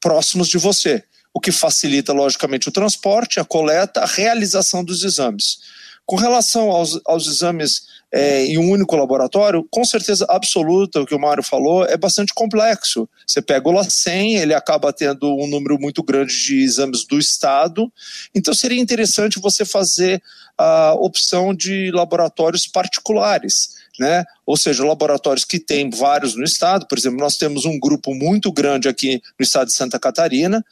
[0.00, 5.58] próximos de você, o que facilita, logicamente, o transporte, a coleta, a realização dos exames.
[6.06, 11.14] Com relação aos, aos exames é, em um único laboratório, com certeza absoluta, o que
[11.14, 13.08] o Mário falou, é bastante complexo.
[13.26, 17.92] Você pega o LACEN, ele acaba tendo um número muito grande de exames do Estado,
[18.34, 20.22] então seria interessante você fazer
[20.56, 23.82] a opção de laboratórios particulares.
[23.98, 24.24] Né?
[24.44, 28.52] Ou seja, laboratórios que tem vários no estado, por exemplo, nós temos um grupo muito
[28.52, 30.64] grande aqui no estado de Santa Catarina,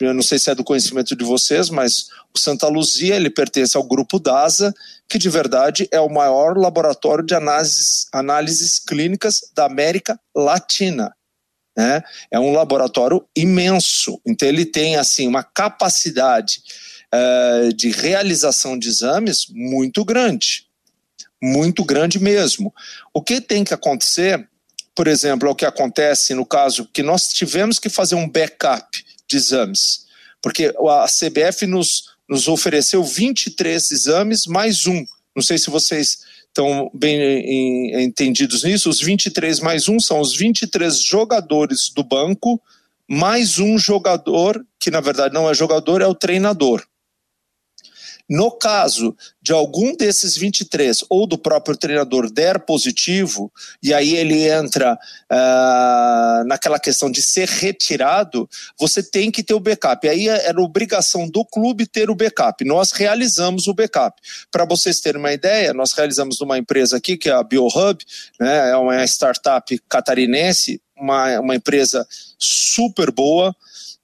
[0.00, 3.76] eu não sei se é do conhecimento de vocês, mas o Santa Luzia ele pertence
[3.76, 4.74] ao grupo DASA,
[5.08, 11.14] que de verdade é o maior laboratório de análises, análises clínicas da América Latina.
[11.76, 12.02] Né?
[12.30, 16.62] É um laboratório imenso, então ele tem assim uma capacidade
[17.14, 20.66] uh, de realização de exames muito grande,
[21.42, 22.74] muito grande mesmo.
[23.12, 24.46] O que tem que acontecer,
[24.94, 28.86] por exemplo, é o que acontece no caso que nós tivemos que fazer um backup
[29.32, 30.06] de exames,
[30.40, 35.04] porque a CBF nos, nos ofereceu 23 exames mais um.
[35.34, 38.90] Não sei se vocês estão bem entendidos nisso.
[38.90, 42.60] Os 23 mais um são os 23 jogadores do banco,
[43.08, 46.84] mais um jogador, que na verdade não é jogador, é o treinador.
[48.32, 54.48] No caso de algum desses 23 ou do próprio treinador der positivo, e aí ele
[54.48, 54.94] entra
[55.30, 58.48] uh, naquela questão de ser retirado,
[58.80, 60.08] você tem que ter o backup.
[60.08, 62.64] Aí era obrigação do clube ter o backup.
[62.64, 64.18] Nós realizamos o backup.
[64.50, 68.02] Para vocês terem uma ideia, nós realizamos numa empresa aqui, que é a BioHub,
[68.40, 72.06] né, é uma startup catarinense, uma, uma empresa
[72.38, 73.54] super boa,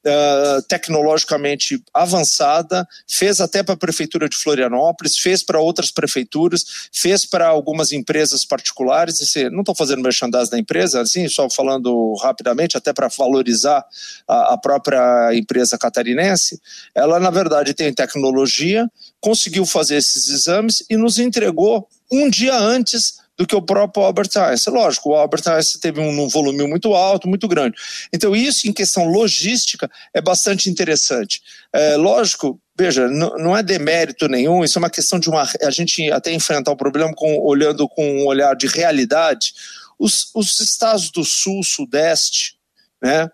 [0.09, 7.25] uh, tecnologicamente avançada, fez até para a Prefeitura de Florianópolis, fez para outras prefeituras, fez
[7.25, 9.21] para algumas empresas particulares.
[9.21, 13.85] Esse, não estou fazendo merchandising da empresa, assim, só falando rapidamente, até para valorizar
[14.27, 16.61] a, a própria empresa catarinense.
[16.95, 18.91] Ela, na verdade, tem tecnologia,
[19.21, 24.31] conseguiu fazer esses exames e nos entregou um dia antes do que o próprio Albert
[24.37, 24.75] Einstein.
[24.75, 27.77] Lógico, o Albert Einstein teve um, um, volume muito alto, muito grande.
[28.13, 31.41] Então, isso em questão logística é bastante interessante.
[31.73, 36.11] É, lógico, veja, não, é demérito nenhum, isso é uma questão de uma, a gente
[36.11, 39.55] até enfrentar o problema com, olhando com um olhar de realidade.
[39.97, 42.57] Os, os estados do sul, sudeste,
[43.01, 43.29] né,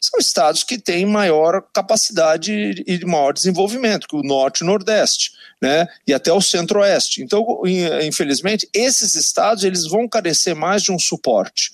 [0.00, 5.32] são estados que têm maior capacidade e maior desenvolvimento que o norte e o nordeste
[5.60, 7.22] né, e até o centro-oeste.
[7.22, 7.62] Então,
[8.02, 11.70] infelizmente, esses estados eles vão carecer mais de um suporte.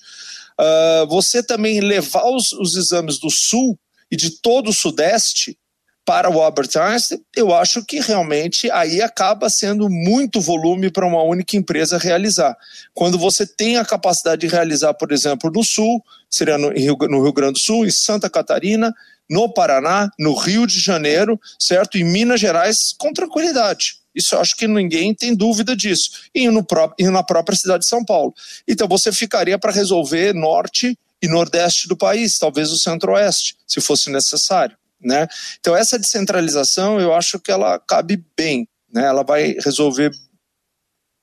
[0.59, 3.77] Uh, você também levar os, os exames do sul
[4.09, 5.57] e de todo o sudeste
[6.05, 11.23] para o Albert Einstein, eu acho que realmente aí acaba sendo muito volume para uma
[11.23, 12.55] única empresa realizar.
[12.93, 17.23] Quando você tem a capacidade de realizar, por exemplo, no Sul, seria no Rio, no
[17.23, 18.93] Rio Grande do Sul, em Santa Catarina,
[19.27, 21.97] no Paraná, no Rio de Janeiro, certo?
[21.97, 23.95] Em Minas Gerais, com tranquilidade.
[24.13, 26.11] Isso eu acho que ninguém tem dúvida disso.
[26.33, 26.65] E, no
[26.99, 28.33] e na própria cidade de São Paulo.
[28.67, 34.11] Então você ficaria para resolver norte e nordeste do país, talvez o centro-oeste, se fosse
[34.11, 34.77] necessário.
[35.05, 35.27] Né?
[35.59, 39.05] Então essa descentralização eu acho que ela cabe bem, né?
[39.05, 40.11] ela vai resolver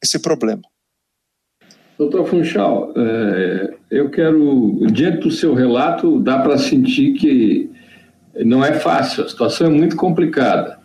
[0.03, 0.63] esse problema.
[1.99, 7.71] Doutor Funchal, é, eu quero, diante do seu relato, dá para sentir que
[8.45, 10.79] não é fácil, a situação é muito complicada.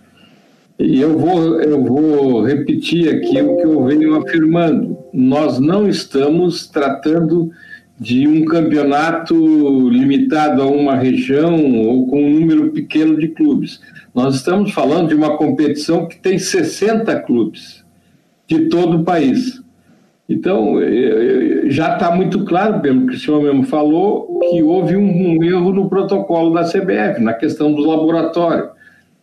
[0.79, 4.97] E eu vou, eu vou repetir aqui o que eu venho afirmando.
[5.11, 7.51] Nós não estamos tratando
[7.99, 13.81] de um campeonato limitado a uma região ou com um número pequeno de clubes.
[14.13, 17.83] Nós estamos falando de uma competição que tem 60 clubes
[18.47, 19.61] de todo o país.
[20.29, 20.75] Então,
[21.69, 25.71] já está muito claro, pelo que o senhor mesmo falou, que houve um, um, erro
[25.71, 28.69] no protocolo da CBF, na questão do laboratório.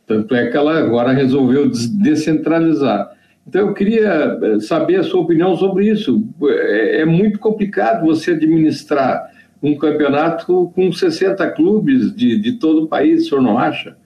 [0.07, 3.11] Tanto é que ela agora resolveu descentralizar.
[3.47, 6.27] Então, eu queria eh, saber a sua opinião sobre isso.
[6.43, 9.31] É, é muito complicado você administrar
[9.63, 13.97] um campeonato com 60 clubes de, de todo o país, o senhor não acha?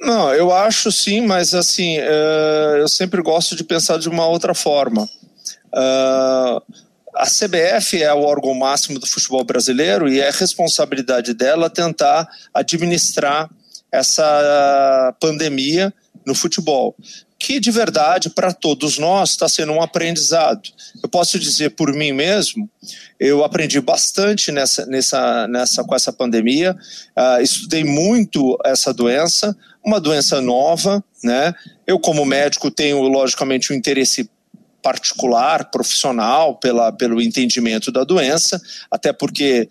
[0.00, 4.52] Não, eu acho sim, mas assim, uh, eu sempre gosto de pensar de uma outra
[4.52, 5.08] forma.
[5.72, 6.60] Uh,
[7.14, 13.48] a CBF é o órgão máximo do futebol brasileiro e é responsabilidade dela tentar administrar
[13.92, 15.92] essa pandemia
[16.26, 16.96] no futebol,
[17.38, 20.70] que de verdade para todos nós está sendo um aprendizado.
[21.02, 22.70] Eu posso dizer por mim mesmo,
[23.18, 26.76] eu aprendi bastante nessa, nessa, nessa com essa pandemia,
[27.16, 31.52] uh, estudei muito essa doença, uma doença nova, né?
[31.86, 34.30] Eu, como médico, tenho logicamente um interesse
[34.80, 39.68] particular, profissional, pela, pelo entendimento da doença, até porque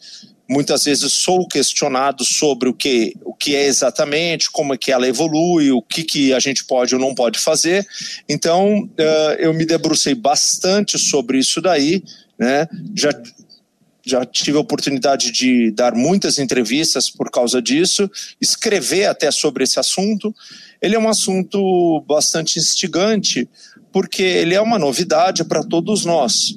[0.49, 5.08] muitas vezes sou questionado sobre o que, o que é exatamente, como é que ela
[5.08, 7.86] evolui, o que, que a gente pode ou não pode fazer.
[8.27, 12.04] Então, uh, eu me debrucei bastante sobre isso daí,
[12.38, 12.67] né?
[12.95, 13.12] Já
[14.04, 19.80] já tive a oportunidade de dar muitas entrevistas por causa disso, escrever até sobre esse
[19.80, 20.36] assunto.
[20.82, 23.47] Ele é um assunto bastante instigante,
[23.91, 26.56] porque ele é uma novidade para todos nós.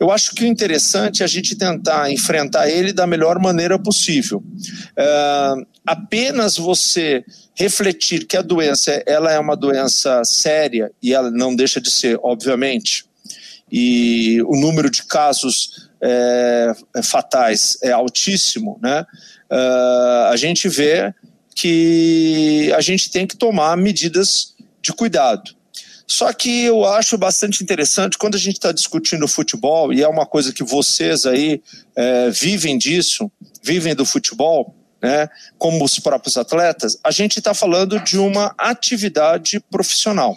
[0.00, 4.38] Eu acho que o interessante é a gente tentar enfrentar ele da melhor maneira possível.
[4.38, 11.54] Uh, apenas você refletir que a doença ela é uma doença séria, e ela não
[11.54, 13.04] deixa de ser, obviamente,
[13.70, 19.04] e o número de casos é, é, fatais é altíssimo, né?
[19.50, 21.12] Uh, a gente vê
[21.54, 25.57] que a gente tem que tomar medidas de cuidado.
[26.10, 30.24] Só que eu acho bastante interessante quando a gente está discutindo futebol, e é uma
[30.24, 31.62] coisa que vocês aí
[31.94, 33.30] é, vivem disso,
[33.62, 39.60] vivem do futebol, né, como os próprios atletas, a gente está falando de uma atividade
[39.70, 40.36] profissional.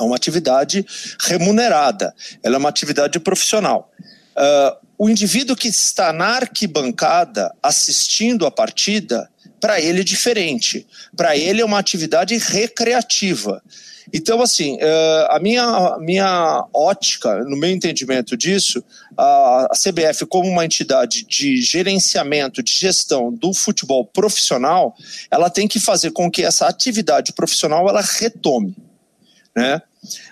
[0.00, 0.84] É uma atividade
[1.20, 3.92] remunerada, ela é uma atividade profissional.
[4.34, 9.28] Uh, o indivíduo que está na arquibancada assistindo a partida,
[9.60, 10.86] para ele é diferente.
[11.16, 13.62] Para ele é uma atividade recreativa.
[14.12, 18.82] Então, assim, eh, a minha, minha ótica, no meu entendimento disso,
[19.16, 24.94] a CBF, como uma entidade de gerenciamento, de gestão do futebol profissional,
[25.30, 28.76] ela tem que fazer com que essa atividade profissional ela retome.
[29.56, 29.82] Né?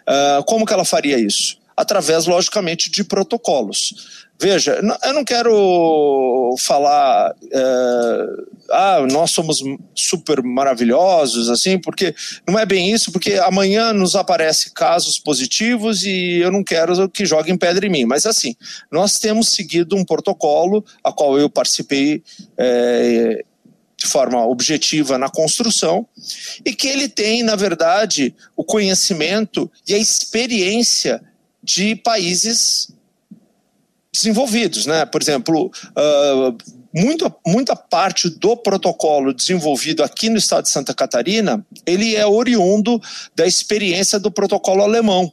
[0.06, 1.58] Eh, como que ela faria isso?
[1.76, 4.25] Através, logicamente, de protocolos.
[4.38, 8.26] Veja, eu não quero falar, é,
[8.70, 9.62] ah, nós somos
[9.94, 12.14] super maravilhosos, assim, porque
[12.46, 17.24] não é bem isso, porque amanhã nos aparece casos positivos e eu não quero que
[17.24, 18.04] joguem pedra em mim.
[18.04, 18.54] Mas assim,
[18.92, 22.22] nós temos seguido um protocolo a qual eu participei
[22.58, 23.42] é,
[23.96, 26.06] de forma objetiva na construção
[26.62, 31.22] e que ele tem, na verdade, o conhecimento e a experiência
[31.62, 32.94] de países
[34.18, 35.04] desenvolvidos, né?
[35.06, 36.56] Por exemplo, uh,
[36.94, 43.00] muita, muita parte do protocolo desenvolvido aqui no estado de Santa Catarina, ele é oriundo
[43.34, 45.32] da experiência do protocolo alemão,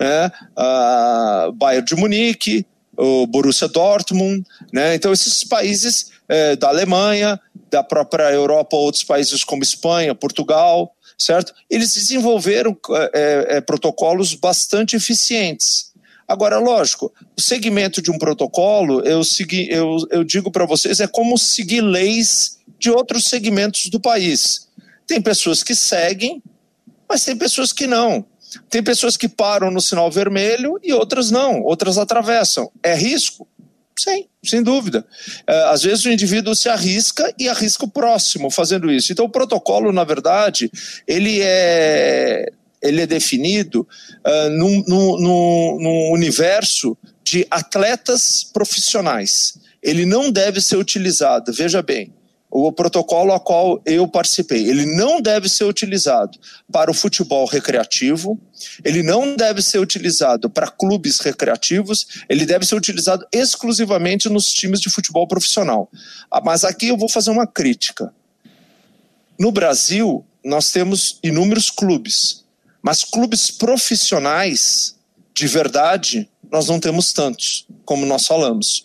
[0.00, 0.30] né?
[0.56, 4.94] Uh, Bayern de Munique, o Borussia Dortmund, né?
[4.94, 11.52] Então esses países eh, da Alemanha, da própria Europa, outros países como Espanha, Portugal, certo?
[11.68, 12.76] Eles desenvolveram
[13.12, 15.92] eh, eh, protocolos bastante eficientes.
[16.26, 21.06] Agora, lógico, o segmento de um protocolo, eu, segui, eu, eu digo para vocês, é
[21.06, 24.68] como seguir leis de outros segmentos do país.
[25.06, 26.42] Tem pessoas que seguem,
[27.08, 28.24] mas tem pessoas que não.
[28.70, 32.70] Tem pessoas que param no sinal vermelho e outras não, outras atravessam.
[32.82, 33.46] É risco?
[33.96, 35.06] Sim, sem dúvida.
[35.46, 39.12] É, às vezes o indivíduo se arrisca e arrisca o próximo fazendo isso.
[39.12, 40.70] Então, o protocolo, na verdade,
[41.06, 42.50] ele é
[42.84, 43.88] ele é definido
[44.24, 49.58] uh, num, num, num universo de atletas profissionais.
[49.82, 52.12] Ele não deve ser utilizado, veja bem,
[52.56, 56.38] o protocolo a qual eu participei, ele não deve ser utilizado
[56.70, 58.40] para o futebol recreativo,
[58.84, 64.80] ele não deve ser utilizado para clubes recreativos, ele deve ser utilizado exclusivamente nos times
[64.80, 65.90] de futebol profissional.
[66.30, 68.14] Ah, mas aqui eu vou fazer uma crítica.
[69.36, 72.43] No Brasil, nós temos inúmeros clubes,
[72.84, 74.94] mas clubes profissionais,
[75.34, 78.84] de verdade, nós não temos tantos, como nós falamos.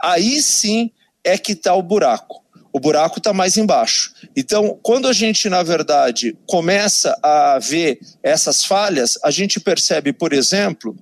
[0.00, 0.92] Aí sim
[1.24, 2.44] é que está o buraco.
[2.72, 4.14] O buraco está mais embaixo.
[4.36, 10.32] Então, quando a gente, na verdade, começa a ver essas falhas, a gente percebe, por
[10.32, 10.96] exemplo,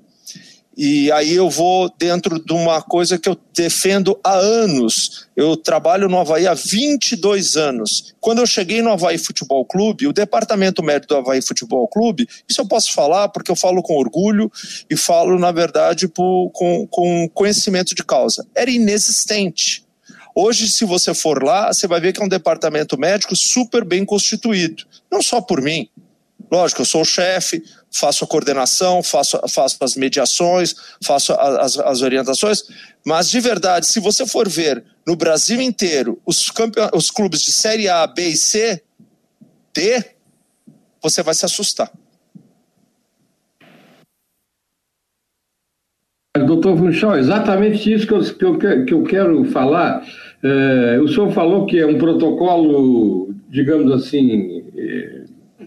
[0.81, 5.27] e aí eu vou dentro de uma coisa que eu defendo há anos.
[5.35, 8.15] Eu trabalho no Havaí há 22 anos.
[8.21, 12.61] Quando eu cheguei no Havaí Futebol Clube, o departamento médico do Havaí Futebol Clube, isso
[12.61, 14.53] eu posso falar porque eu falo com orgulho
[14.89, 18.47] e falo, na verdade, por, com, com conhecimento de causa.
[18.55, 19.85] Era inexistente.
[20.33, 24.05] Hoje, se você for lá, você vai ver que é um departamento médico super bem
[24.05, 24.85] constituído.
[25.11, 25.89] Não só por mim,
[26.51, 32.03] Lógico, eu sou o chefe, faço a coordenação, faço, faço as mediações, faço as, as
[32.03, 32.63] orientações,
[33.05, 36.89] mas de verdade, se você for ver no Brasil inteiro os, campeon...
[36.93, 38.83] os clubes de Série A, B e C,
[39.75, 40.05] D,
[41.03, 41.91] você vai se assustar.
[46.47, 50.07] Doutor Funchal, exatamente isso que eu, que eu, que eu quero falar.
[50.43, 55.18] É, o senhor falou que é um protocolo, digamos assim, é,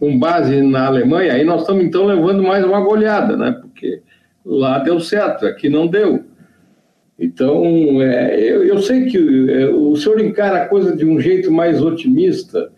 [0.02, 3.52] com base na Alemanha, aí nós estamos então levando mais uma goleada, né?
[3.62, 4.02] Porque
[4.44, 6.24] lá deu certo, aqui não deu.
[7.20, 9.18] Então, é, eu, eu, sei que
[9.52, 12.72] é, o senhor encara a coisa de um jeito mais otimista,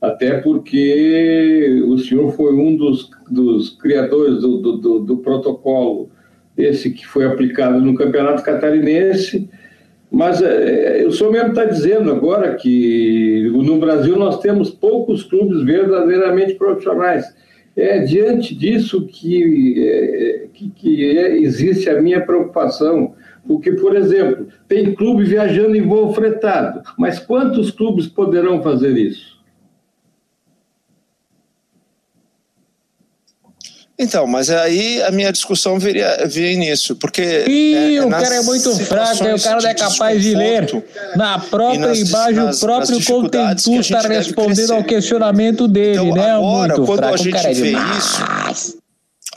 [0.00, 6.08] até porque o senhor foi um dos, dos criadores do, do, do, do protocolo,
[6.56, 9.50] esse que foi aplicado no Campeonato Catarinense,
[10.10, 15.62] mas é, o senhor mesmo está dizendo agora que no Brasil nós temos poucos clubes
[15.62, 17.32] verdadeiramente profissionais.
[17.76, 23.14] É diante disso que, é, que, que é, existe a minha preocupação.
[23.46, 29.39] Porque, por exemplo, tem clube viajando em voo fretado, mas quantos clubes poderão fazer isso?
[34.02, 37.44] Então, mas aí a minha discussão viria, viria nisso, porque.
[37.46, 40.84] Ih, é, o cara é muito fraco, o cara não é capaz de ler.
[41.14, 46.30] Na própria nas, imagem, nas, o próprio contentu está respondendo ao questionamento dele, então, né?
[46.30, 48.78] Agora, muito quando fraco, a gente é vê isso,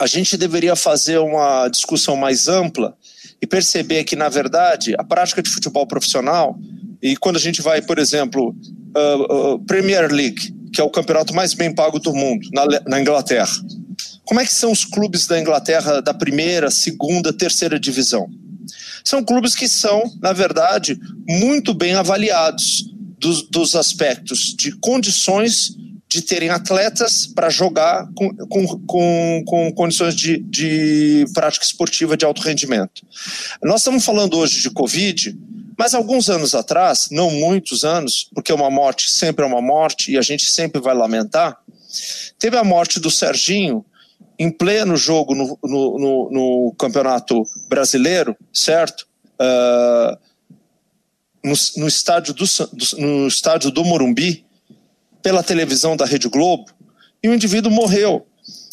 [0.00, 2.94] a gente deveria fazer uma discussão mais ampla
[3.42, 6.58] e perceber que, na verdade, a prática de futebol profissional,
[7.02, 8.56] e quando a gente vai, por exemplo,
[8.96, 12.98] uh, uh, Premier League, que é o campeonato mais bem pago do mundo, na, na
[12.98, 13.52] Inglaterra
[14.24, 18.28] como é que são os clubes da Inglaterra da primeira, segunda, terceira divisão?
[19.04, 20.98] São clubes que são, na verdade,
[21.28, 25.76] muito bem avaliados dos, dos aspectos de condições
[26.08, 32.24] de terem atletas para jogar com, com, com, com condições de, de prática esportiva de
[32.24, 33.02] alto rendimento.
[33.62, 35.36] Nós estamos falando hoje de Covid,
[35.76, 40.16] mas alguns anos atrás, não muitos anos, porque uma morte sempre é uma morte e
[40.16, 41.58] a gente sempre vai lamentar,
[42.38, 43.84] teve a morte do Serginho
[44.38, 49.06] em pleno jogo no, no, no, no Campeonato Brasileiro, certo?
[49.34, 50.16] Uh,
[51.76, 52.44] no, estádio do,
[52.98, 54.44] no estádio do Morumbi,
[55.22, 56.66] pela televisão da Rede Globo
[57.22, 58.26] e o indivíduo morreu,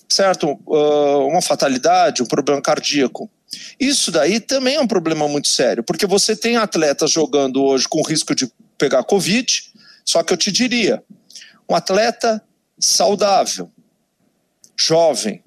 [0.09, 0.59] certo?
[0.68, 3.30] Uh, uma fatalidade, um problema cardíaco.
[3.80, 8.01] Isso daí também é um problema muito sério, porque você tem atletas jogando hoje com
[8.01, 9.64] risco de pegar Covid,
[10.05, 11.03] só que eu te diria,
[11.70, 12.41] um atleta
[12.80, 13.72] saudável,
[14.86, 15.41] jovem,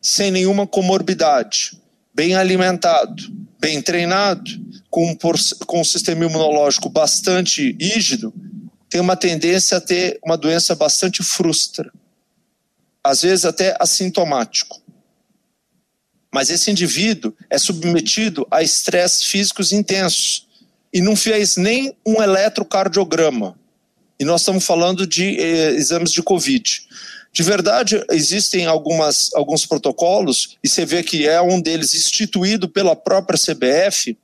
[0.00, 1.78] sem nenhuma comorbidade,
[2.14, 3.22] bem alimentado,
[3.58, 4.50] bem treinado,
[4.90, 5.16] com,
[5.66, 8.32] com um sistema imunológico bastante rígido,
[8.88, 11.90] tem uma tendência a ter uma doença bastante frustra,
[13.02, 14.82] às vezes até assintomático.
[16.32, 20.46] Mas esse indivíduo é submetido a estresses físicos intensos
[20.92, 23.58] e não fez nem um eletrocardiograma.
[24.18, 26.86] E nós estamos falando de eh, exames de Covid.
[27.32, 32.94] De verdade, existem algumas, alguns protocolos, e você vê que é um deles instituído pela
[32.94, 34.18] própria CBF,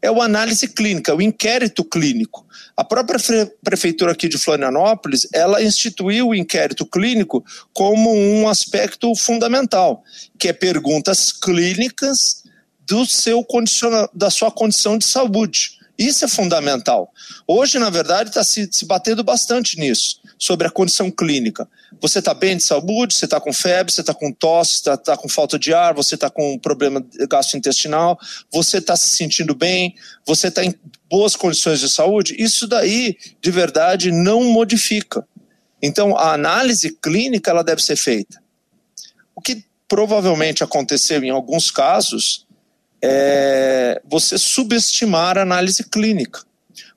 [0.00, 2.46] é o análise clínica, o inquérito clínico.
[2.76, 3.18] A própria
[3.64, 10.04] prefeitura aqui de Florianópolis, ela instituiu o inquérito clínico como um aspecto fundamental,
[10.38, 12.44] que é perguntas clínicas
[12.86, 15.77] do seu condiciona, da sua condição de saúde.
[15.98, 17.12] Isso é fundamental.
[17.44, 21.68] Hoje, na verdade, está se, se batendo bastante nisso, sobre a condição clínica.
[22.00, 25.16] Você está bem de saúde, você está com febre, você está com tosse, está tá
[25.16, 28.16] com falta de ar, você está com problema gastrointestinal,
[28.52, 30.72] você está se sentindo bem, você está em
[31.10, 32.36] boas condições de saúde.
[32.38, 35.26] Isso daí, de verdade, não modifica.
[35.82, 38.40] Então, a análise clínica ela deve ser feita.
[39.34, 42.46] O que provavelmente aconteceu em alguns casos
[43.02, 46.42] é você subestimar a análise clínica.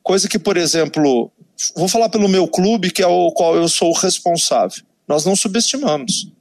[0.04, 1.32] Coisa que, por exemplo,
[1.76, 4.84] vou falar pelo meu clube, que é o qual eu sou o responsável.
[5.08, 6.32] Nós não subestimamos.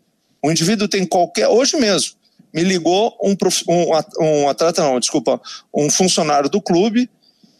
[0.42, 1.48] O indivíduo tem qualquer.
[1.48, 2.14] Hoje mesmo,
[2.52, 3.36] me ligou um,
[3.68, 5.40] um, um atleta, não, desculpa,
[5.74, 7.10] um funcionário do clube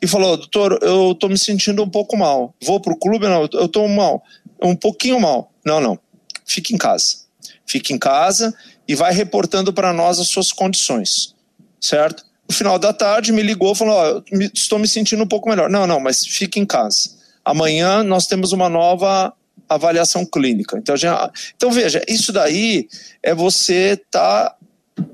[0.00, 2.54] e falou: Doutor, eu estou me sentindo um pouco mal.
[2.62, 3.28] Vou para o clube?
[3.28, 4.22] Não, eu estou mal.
[4.62, 5.52] Um pouquinho mal.
[5.64, 5.98] Não, não.
[6.46, 7.18] Fique em casa.
[7.66, 8.54] Fique em casa
[8.88, 11.34] e vai reportando para nós as suas condições
[11.80, 12.24] certo?
[12.48, 14.24] No final da tarde me ligou falou:
[14.54, 15.70] estou me sentindo um pouco melhor.
[15.70, 17.10] Não, não, mas fique em casa.
[17.44, 19.32] Amanhã nós temos uma nova
[19.68, 20.76] avaliação clínica.
[20.76, 22.88] Então, já, então veja, isso daí
[23.22, 24.54] é você tá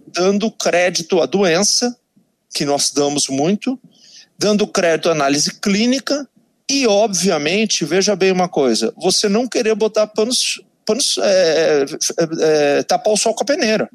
[0.08, 1.94] dando crédito à doença,
[2.54, 3.78] que nós damos muito,
[4.38, 6.26] dando crédito à análise clínica
[6.68, 12.82] e, obviamente, veja bem uma coisa: você não querer botar panos, panos é, é, é,
[12.82, 13.90] tapar o sol com a peneira.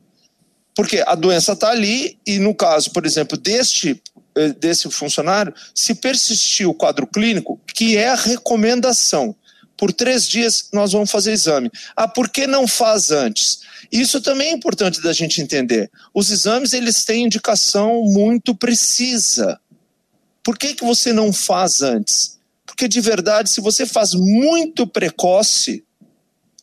[0.76, 4.01] Porque a doença está ali e, no caso, por exemplo, deste,
[4.36, 9.36] eh, desse funcionário, se persistir o quadro clínico, que é a recomendação,
[9.82, 11.72] por três dias nós vamos fazer exame.
[11.95, 13.61] Ah, por que não faz antes?
[13.91, 15.89] Isso também é importante da gente entender.
[16.13, 19.59] Os exames, eles têm indicação muito precisa.
[20.43, 22.39] Por que, que você não faz antes?
[22.63, 25.84] Porque, de verdade, se você faz muito precoce,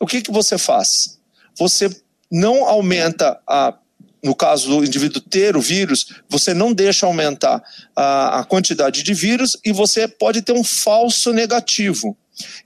[0.00, 1.18] o que, que você faz?
[1.58, 1.90] Você
[2.30, 3.76] não aumenta a
[4.22, 7.62] no caso do indivíduo ter o vírus, você não deixa aumentar
[7.94, 12.16] a, a, quantidade de vírus e você pode ter um falso negativo.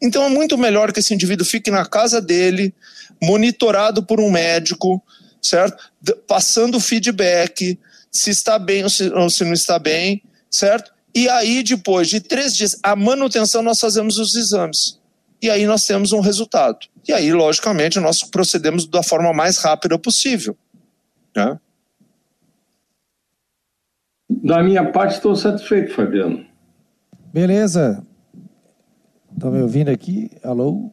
[0.01, 2.75] Então é muito melhor que esse indivíduo fique na casa dele,
[3.23, 5.03] monitorado por um médico,
[5.41, 5.91] certo?
[6.27, 7.79] Passando feedback,
[8.11, 10.93] se está bem ou se, ou se não está bem, certo?
[11.15, 14.99] E aí, depois de três dias, a manutenção, nós fazemos os exames.
[15.43, 16.79] E aí nós temos um resultado.
[17.07, 20.57] E aí, logicamente, nós procedemos da forma mais rápida possível.
[21.37, 21.59] Né?
[24.29, 26.45] Da minha parte, estou satisfeito, Fabiano.
[27.33, 28.05] Beleza.
[29.33, 30.31] Estão me ouvindo aqui?
[30.43, 30.91] Alô?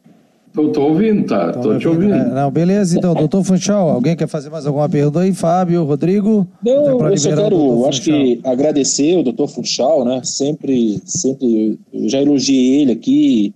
[0.48, 1.50] Estou ouvindo, tá?
[1.50, 2.12] Estou te ouvindo.
[2.12, 5.32] É, não, beleza, então, doutor Funchal, alguém quer fazer mais alguma pergunta aí?
[5.32, 6.46] Fábio, Rodrigo?
[6.64, 10.20] Não, eu só quero, acho que agradecer o doutor Funchal, né?
[10.24, 13.54] Sempre, sempre, eu já elogiei ele aqui,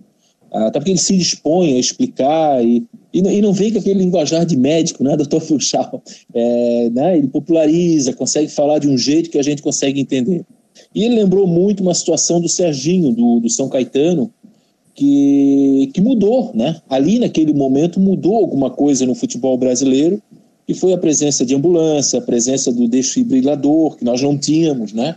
[0.55, 2.83] até porque ele se dispõe a explicar e,
[3.13, 6.01] e, e não vem com aquele linguajar de médico, né, doutor Funchal?
[6.33, 10.45] É, né, ele populariza, consegue falar de um jeito que a gente consegue entender.
[10.93, 14.31] E ele lembrou muito uma situação do Serginho, do, do São Caetano,
[14.93, 16.81] que, que mudou, né?
[16.89, 20.21] Ali naquele momento mudou alguma coisa no futebol brasileiro,
[20.65, 25.15] que foi a presença de ambulância, a presença do desfibrilador, que nós não tínhamos, né?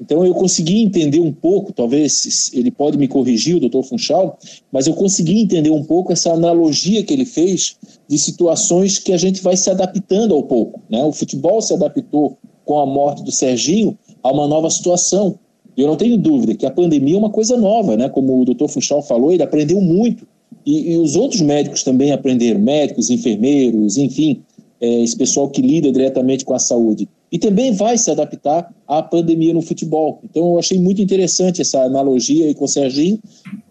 [0.00, 4.38] Então eu consegui entender um pouco, talvez ele pode me corrigir, o doutor Funchal,
[4.70, 7.76] mas eu consegui entender um pouco essa analogia que ele fez
[8.06, 10.80] de situações que a gente vai se adaptando ao pouco.
[10.90, 11.02] Né?
[11.02, 15.38] O futebol se adaptou com a morte do Serginho a uma nova situação.
[15.76, 18.08] Eu não tenho dúvida que a pandemia é uma coisa nova, né?
[18.08, 20.26] como o doutor Funchal falou, ele aprendeu muito.
[20.64, 24.42] E, e os outros médicos também aprenderam, médicos, enfermeiros, enfim,
[24.80, 29.02] é, esse pessoal que lida diretamente com a saúde e também vai se adaptar à
[29.02, 30.20] pandemia no futebol.
[30.24, 33.18] Então, eu achei muito interessante essa analogia aí com o Serginho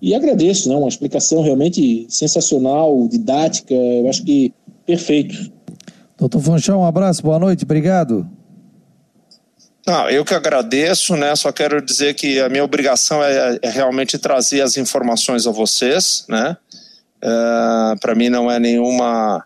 [0.01, 0.75] e agradeço, né?
[0.75, 4.53] uma explicação realmente sensacional, didática, eu acho que
[4.85, 5.51] perfeito.
[6.17, 8.27] Doutor Funchal, um abraço, boa noite, obrigado.
[9.85, 11.35] Não, eu que agradeço, né?
[11.35, 16.25] Só quero dizer que a minha obrigação é, é realmente trazer as informações a vocês,
[16.27, 16.57] né?
[17.21, 19.43] É, Para mim não é nenhuma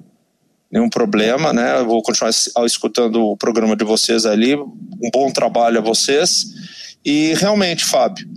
[0.71, 1.79] nenhum problema, né?
[1.79, 2.31] Eu vou continuar
[2.65, 4.55] escutando o programa de vocês ali.
[4.55, 6.45] Um bom trabalho a vocês.
[7.03, 8.27] E realmente, Fábio,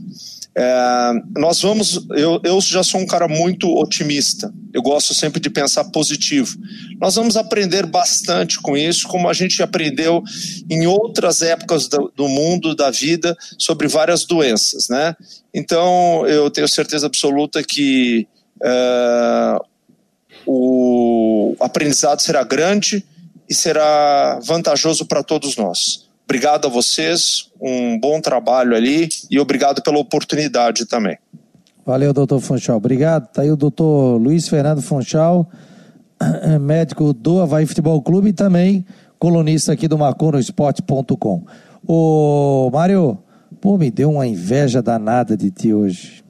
[0.56, 2.06] é, nós vamos.
[2.10, 4.52] Eu, eu já sou um cara muito otimista.
[4.72, 6.56] Eu gosto sempre de pensar positivo.
[7.00, 10.22] Nós vamos aprender bastante com isso, como a gente aprendeu
[10.70, 15.14] em outras épocas do, do mundo, da vida, sobre várias doenças, né?
[15.54, 18.26] Então, eu tenho certeza absoluta que
[18.62, 19.58] é,
[20.46, 23.04] o aprendizado será grande
[23.48, 26.08] e será vantajoso para todos nós.
[26.24, 31.18] Obrigado a vocês, um bom trabalho ali e obrigado pela oportunidade também.
[31.84, 32.76] Valeu, doutor Funchal.
[32.76, 33.24] Obrigado.
[33.24, 35.48] Está aí o doutor Luiz Fernando Funchal,
[36.60, 38.86] médico do Havaí Futebol Clube e também
[39.18, 41.44] colunista aqui do marconosport.com.
[41.86, 43.18] Ô, Mário,
[43.60, 46.24] pô, me deu uma inveja danada de ti hoje.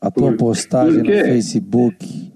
[0.00, 2.33] A tua por, postagem por no Facebook.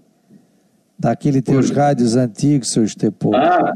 [0.98, 3.34] Daquele teus rádios antigos, seu Estepô.
[3.34, 3.72] Ah,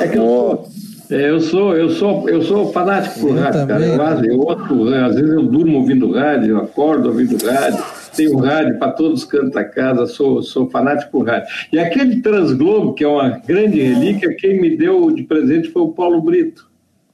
[0.00, 0.68] é que eu sou,
[1.10, 3.96] é, eu sou, eu sou, eu sou fanático por rádio, também.
[3.96, 4.26] cara.
[4.26, 7.84] Eu, eu, às vezes eu durmo ouvindo rádio, eu acordo ouvindo rádio,
[8.16, 11.48] tenho rádio para todos os cantos da casa, sou, sou fanático por rádio.
[11.72, 15.92] E aquele Transglobo, que é uma grande relíquia, quem me deu de presente foi o
[15.92, 16.66] Paulo Brito.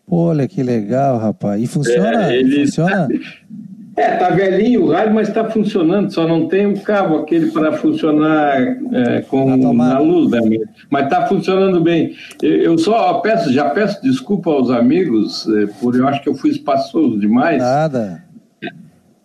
[0.09, 1.63] Olha que legal, rapaz.
[1.63, 2.33] E funciona?
[2.33, 2.67] É, ele...
[2.67, 3.09] Funciona?
[3.95, 7.73] É, tá velhinho o rádio, mas está funcionando, só não tem o cabo aquele para
[7.73, 8.59] funcionar
[8.91, 10.41] é, com na luz, né?
[10.89, 12.15] Mas está funcionando bem.
[12.43, 16.35] Eu, eu, só peço, já peço desculpa aos amigos, é, por eu acho que eu
[16.35, 17.59] fui espaçoso demais.
[17.59, 18.25] Nada.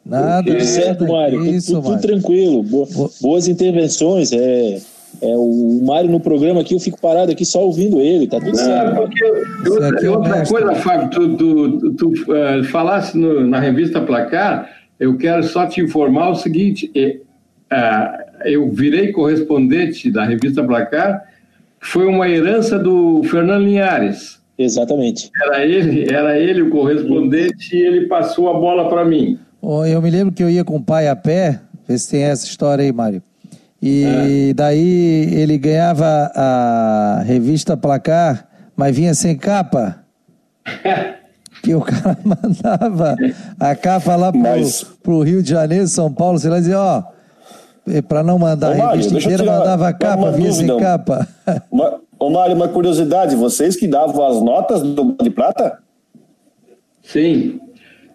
[0.05, 0.51] Nada.
[0.51, 1.45] Tudo certo, Mário.
[1.45, 2.63] Isso, tudo, tudo tranquilo.
[3.21, 4.31] boas intervenções.
[4.31, 4.79] É,
[5.21, 8.51] é, o Mário no programa aqui, eu fico parado aqui só ouvindo ele, tá tudo
[8.51, 8.95] Não, certo.
[8.95, 9.23] Porque
[9.69, 15.17] outra, é outra coisa, Fábio, tu, tu, tu uh, falasse no, na revista Placar, eu
[15.17, 21.23] quero só te informar o seguinte: uh, eu virei correspondente da revista Placar,
[21.79, 24.37] foi uma herança do Fernando Linhares.
[24.57, 25.29] Exatamente.
[25.43, 29.39] Era ele, era ele o correspondente e ele passou a bola para mim.
[29.61, 32.23] Oh, eu me lembro que eu ia com o pai a pé, vê se tem
[32.23, 33.21] essa história aí, Mário.
[33.81, 34.53] E é.
[34.53, 40.03] daí ele ganhava a revista Placar, mas vinha sem capa.
[41.61, 43.15] que o cara mandava
[43.59, 44.83] a capa lá pro, mas...
[45.03, 47.03] pro Rio de Janeiro, São Paulo, sei lá, dizia, ó,
[48.07, 50.73] para não mandar Ô, a revista inteira, tirar, mandava a capa, vinha dúvida.
[50.73, 51.27] sem capa.
[51.71, 55.79] Uma, ô Mário, uma curiosidade, vocês que davam as notas do de prata?
[57.03, 57.59] Sim.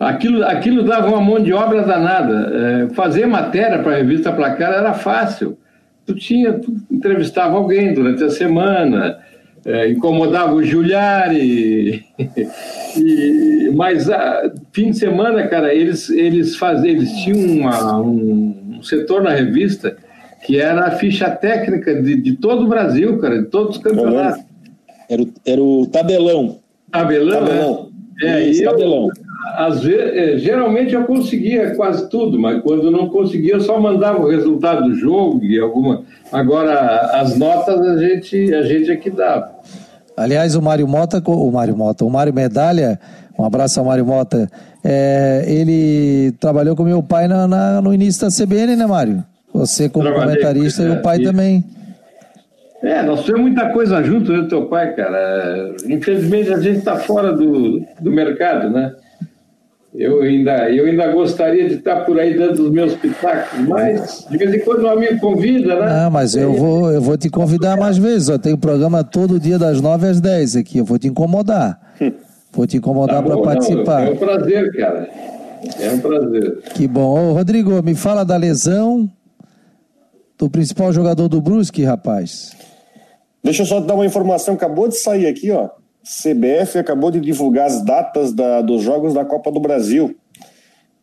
[0.02, 2.88] Aquilo, aquilo dava uma mão de obra danada.
[2.90, 5.56] É, fazer matéria para a revista Placar era fácil.
[6.04, 9.18] Tu tinha, tu entrevistava alguém durante a semana,
[9.64, 12.04] é, incomodava o Giuliari,
[12.98, 18.78] e, mas a, ah, fim de semana, cara, eles, eles faziam, eles tinham uma, um,
[18.78, 19.96] um setor na revista
[20.44, 24.42] que era a ficha técnica de, de todo o Brasil, cara, de todos os campeonatos.
[25.08, 26.58] Era o, era o tabelão.
[26.90, 27.88] Tabelão, tabelão.
[28.20, 28.26] é.
[28.26, 29.08] É, Isso, eu, tabelão
[29.56, 34.20] às vezes, é, geralmente eu conseguia quase tudo, mas quando não conseguia, eu só mandava
[34.20, 36.02] o resultado do jogo e alguma.
[36.30, 39.50] Agora, as notas a gente, a gente é que dava.
[40.16, 43.00] Aliás, o Mário Mota, o Mário Mota, o Mário Medalha,
[43.38, 44.48] um abraço ao Mário Mota,
[44.84, 49.24] é, ele trabalhou com meu pai na, na, no início da CBN, né, Mário?
[49.52, 51.64] Você como Trabalhei, comentarista e o pai também.
[52.82, 55.74] É, nós fizemos muita coisa junto, eu e teu pai, cara.
[55.88, 58.92] Infelizmente a gente está fora do, do mercado, né?
[59.94, 64.38] Eu ainda, eu ainda gostaria de estar por aí dando os meus pitacos, mas de
[64.38, 66.04] vez em quando um amigo convida, né?
[66.04, 68.28] Não, mas eu vou, eu vou te convidar mais vezes.
[68.28, 70.78] Eu tenho programa todo dia das 9 às 10 aqui.
[70.78, 71.78] Eu vou te incomodar.
[72.50, 74.06] Vou te incomodar tá para participar.
[74.06, 75.10] é um prazer, cara.
[75.78, 76.58] É um prazer.
[76.74, 77.30] Que bom.
[77.30, 79.10] Ô, Rodrigo, me fala da lesão
[80.38, 82.56] do principal jogador do Brusque, rapaz.
[83.44, 84.54] Deixa eu só dar uma informação.
[84.54, 85.68] Acabou de sair aqui, ó.
[86.04, 90.16] CBF acabou de divulgar as datas da, dos jogos da Copa do Brasil.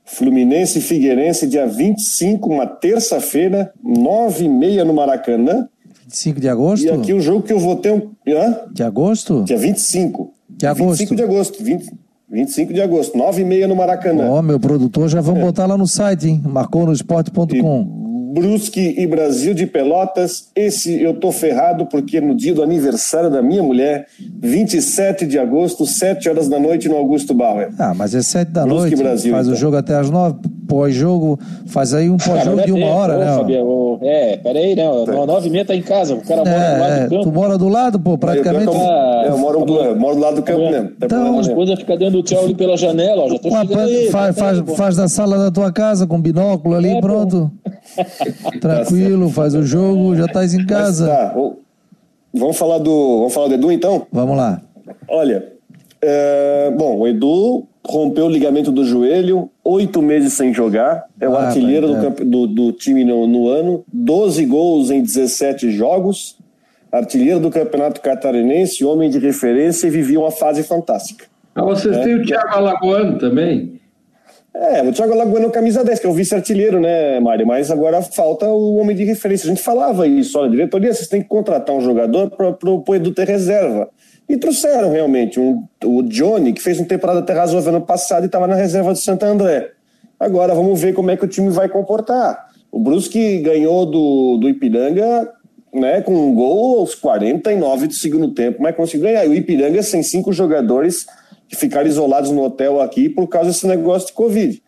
[0.05, 5.69] Fluminense e Figueirense, dia 25, uma terça-feira, 9h30 no Maracanã.
[6.03, 6.85] 25 de agosto?
[6.85, 7.93] E aqui o jogo que eu vou ter.
[7.93, 8.11] Um...
[8.27, 8.61] Hã?
[8.71, 9.43] De agosto?
[9.43, 10.33] Dia 25.
[10.49, 10.97] De agosto.
[10.97, 11.63] 25 de agosto.
[11.63, 11.91] 20...
[12.31, 14.29] 25 de agosto, 9h30 no Maracanã.
[14.29, 15.45] Ó, oh, meu produtor, já vamos é.
[15.45, 16.43] botar lá no site, hein?
[16.45, 18.08] Marcou no esporte.com.
[18.33, 20.49] Brusque e Brasil de Pelotas.
[20.55, 24.05] Esse eu tô ferrado porque no dia do aniversário da minha mulher,
[24.39, 27.69] 27 de agosto, 7 horas da noite no Augusto Bauer.
[27.79, 29.57] Ah, mas é 7 da Brusque noite, Brasil, faz então.
[29.57, 30.35] o jogo até as 9,
[30.67, 33.35] pós-jogo, faz aí um pós-jogo de uma hora, né?
[33.35, 34.83] Fabiano, é, peraí, né?
[35.05, 35.25] Tá.
[35.25, 37.23] 9 e meia tá em casa, o cara mora é, do lado do campo.
[37.23, 38.67] Tu mora do lado, pô, praticamente.
[38.67, 40.91] Eu, eu, eu, moro, eu moro do lado do campo mesmo.
[41.01, 44.37] Então, a esposa fica dando tchau ali pela janela, ó, já tô chegando aí, faz,
[44.37, 47.51] faz, faz da sala da tua casa com binóculo ali, é, pronto.
[48.59, 51.07] Tranquilo, faz o jogo, já estás em casa.
[51.07, 51.35] Tá,
[52.33, 53.19] vamos falar do.
[53.19, 54.07] Vamos falar do Edu então?
[54.11, 54.61] Vamos lá.
[55.07, 55.53] Olha,
[56.01, 61.35] é, bom, o Edu rompeu o ligamento do joelho, oito meses sem jogar, é o
[61.35, 62.09] ah, artilheiro do, é.
[62.09, 66.37] do, do, time no, no, ano, 12 gols em 17 jogos,
[66.91, 71.25] artilheiro do campeonato catarinense, homem de referência e vivia uma fase fantástica.
[71.55, 72.03] Ah, vocês é.
[72.03, 73.78] têm o Thiago Alagoano também?
[74.61, 77.47] É, o Thiago Alagoano é camisa 10, que é o vice-artilheiro, né, Mário?
[77.47, 79.45] Mas agora falta o homem de referência.
[79.45, 83.13] A gente falava isso, olha, diretoria, vocês têm que contratar um jogador para o Edu
[83.13, 83.89] ter reserva.
[84.27, 88.25] E trouxeram realmente um, o Johnny, que fez uma temporada até razoável ano passado e
[88.25, 89.71] estava na reserva do Santo André.
[90.19, 92.49] Agora vamos ver como é que o time vai comportar.
[92.69, 95.31] O Brusque ganhou do, do Ipiranga
[95.73, 99.25] né, com um gol aos 49 do segundo tempo, mas conseguiu ganhar.
[99.25, 101.05] E o Ipiranga sem cinco jogadores
[101.49, 104.61] que ficaram isolados no hotel aqui por causa desse negócio de Covid.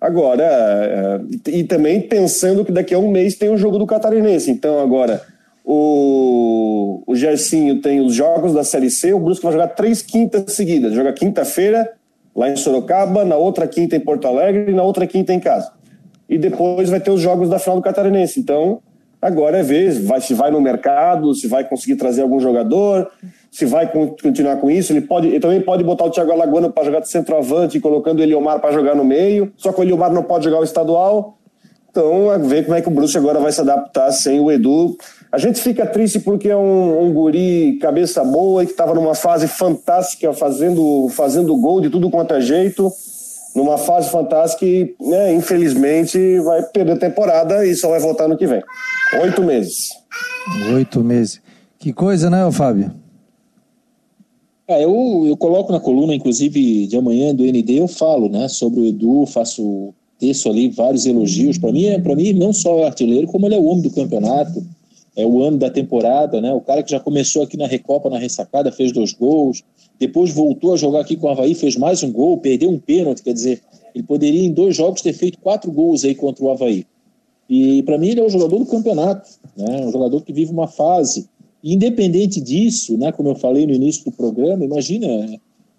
[0.00, 1.20] Agora, é,
[1.50, 4.50] e também pensando que daqui a um mês tem o jogo do Catarinense.
[4.50, 5.20] Então, agora,
[5.62, 10.54] o, o Gersinho tem os jogos da Série C, o Brusque vai jogar três quintas
[10.54, 10.94] seguidas.
[10.94, 11.90] Joga quinta-feira
[12.34, 15.72] lá em Sorocaba, na outra quinta em Porto Alegre e na outra quinta em casa.
[16.28, 18.40] E depois vai ter os jogos da final do Catarinense.
[18.40, 18.80] Então,
[19.20, 23.10] agora é ver vai, se vai no mercado, se vai conseguir trazer algum jogador,
[23.50, 24.92] se vai continuar com isso.
[24.92, 28.22] Ele, pode, ele também pode botar o Thiago Alagoano para jogar de centroavante, colocando o
[28.22, 29.52] Eliomar para jogar no meio.
[29.56, 31.36] Só que o Eliomar não pode jogar o estadual.
[31.90, 34.96] Então, ver como é que o Bruce agora vai se adaptar sem o Edu.
[35.32, 39.14] A gente fica triste porque é um, um guri cabeça boa e que estava numa
[39.14, 42.90] fase fantástica, fazendo, fazendo gol de tudo quanto é jeito.
[43.56, 48.38] Numa fase fantástica e, né, infelizmente, vai perder a temporada e só vai voltar no
[48.38, 48.62] que vem.
[49.20, 49.88] Oito meses.
[50.72, 51.42] Oito meses.
[51.76, 52.92] Que coisa, né, Fábio?
[54.70, 58.78] É, eu, eu coloco na coluna, inclusive, de amanhã do ND, eu falo né, sobre
[58.78, 61.58] o Edu, faço texto ali, vários elogios.
[61.58, 63.90] Para mim, é, para mim, não só é artilheiro, como ele é o homem do
[63.90, 64.64] campeonato,
[65.16, 66.52] é o ano da temporada, né?
[66.52, 69.64] O cara que já começou aqui na Recopa, na ressacada, fez dois gols,
[69.98, 73.24] depois voltou a jogar aqui com o Havaí, fez mais um gol, perdeu um pênalti,
[73.24, 73.60] quer dizer,
[73.92, 76.86] ele poderia em dois jogos ter feito quatro gols aí contra o Havaí.
[77.48, 79.84] E para mim ele é o jogador do campeonato, né?
[79.84, 81.28] Um jogador que vive uma fase
[81.62, 85.06] Independente disso, né, como eu falei no início do programa, imagina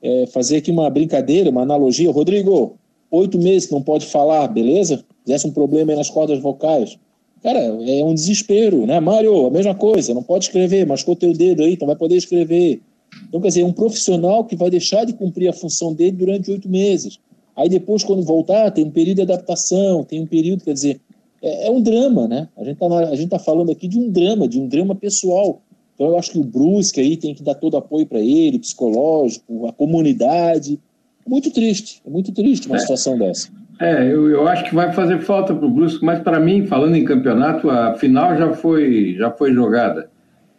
[0.01, 2.11] é, fazer aqui uma brincadeira, uma analogia.
[2.11, 2.75] Rodrigo,
[3.09, 5.03] oito meses não pode falar, beleza?
[5.23, 6.97] Fizesse um problema aí nas cordas vocais.
[7.41, 8.99] Cara, é um desespero, né?
[8.99, 12.81] Mário, a mesma coisa, não pode escrever, machucou teu dedo aí, não vai poder escrever.
[13.27, 16.51] Então, quer dizer, é um profissional que vai deixar de cumprir a função dele durante
[16.51, 17.19] oito meses.
[17.55, 21.01] Aí depois, quando voltar, tem um período de adaptação, tem um período, quer dizer,
[21.41, 22.47] é, é um drama, né?
[22.55, 22.77] A gente
[23.23, 25.61] está tá falando aqui de um drama, de um drama pessoal.
[26.01, 29.67] Então eu acho que o Brusque aí tem que dar todo apoio para ele, psicológico,
[29.67, 30.79] a comunidade.
[31.23, 33.49] É muito triste, é muito triste uma é, situação dessa.
[33.79, 36.95] É, eu, eu acho que vai fazer falta para o Brusque, mas para mim, falando
[36.95, 40.09] em campeonato, a final já foi, já foi jogada.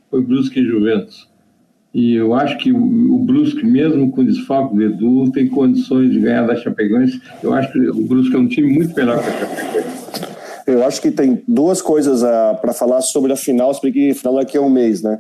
[0.08, 1.28] Foi Brusque e Juventus.
[1.92, 6.20] E eu acho que o, o Brusque, mesmo com desfalque do Edu, tem condições de
[6.20, 7.20] ganhar da Chapecoense.
[7.42, 10.02] Eu acho que o Brusque é um time muito melhor que a Chapecoense.
[10.68, 12.22] Eu acho que tem duas coisas
[12.60, 15.18] para falar sobre a final, porque a final daqui a um mês, né?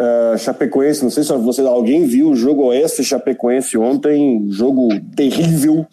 [0.00, 5.86] Uh, Chapecoense, não sei se você, alguém viu o jogo Oeste Chapecoense ontem, jogo terrível,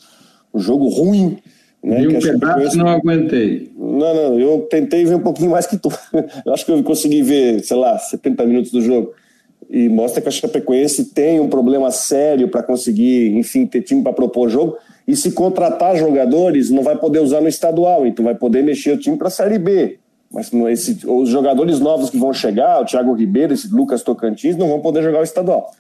[0.54, 1.38] um jogo ruim.
[1.84, 2.78] Né, Vi um pedaço Chapecoense...
[2.78, 3.72] não aguentei.
[3.78, 5.90] Não, não, eu tentei ver um pouquinho mais que tu.
[6.46, 9.12] eu acho que eu consegui ver, sei lá, 70 minutos do jogo.
[9.70, 14.14] E mostra que a Chapecoense tem um problema sério para conseguir, enfim, ter time para
[14.14, 14.78] propor jogo.
[15.06, 18.98] E se contratar jogadores, não vai poder usar no estadual, então vai poder mexer o
[18.98, 20.00] time para a Série B.
[20.32, 24.68] Mas esse, os jogadores novos que vão chegar, o Thiago Ribeiro, esse Lucas Tocantins, não
[24.68, 25.72] vão poder jogar o estadual.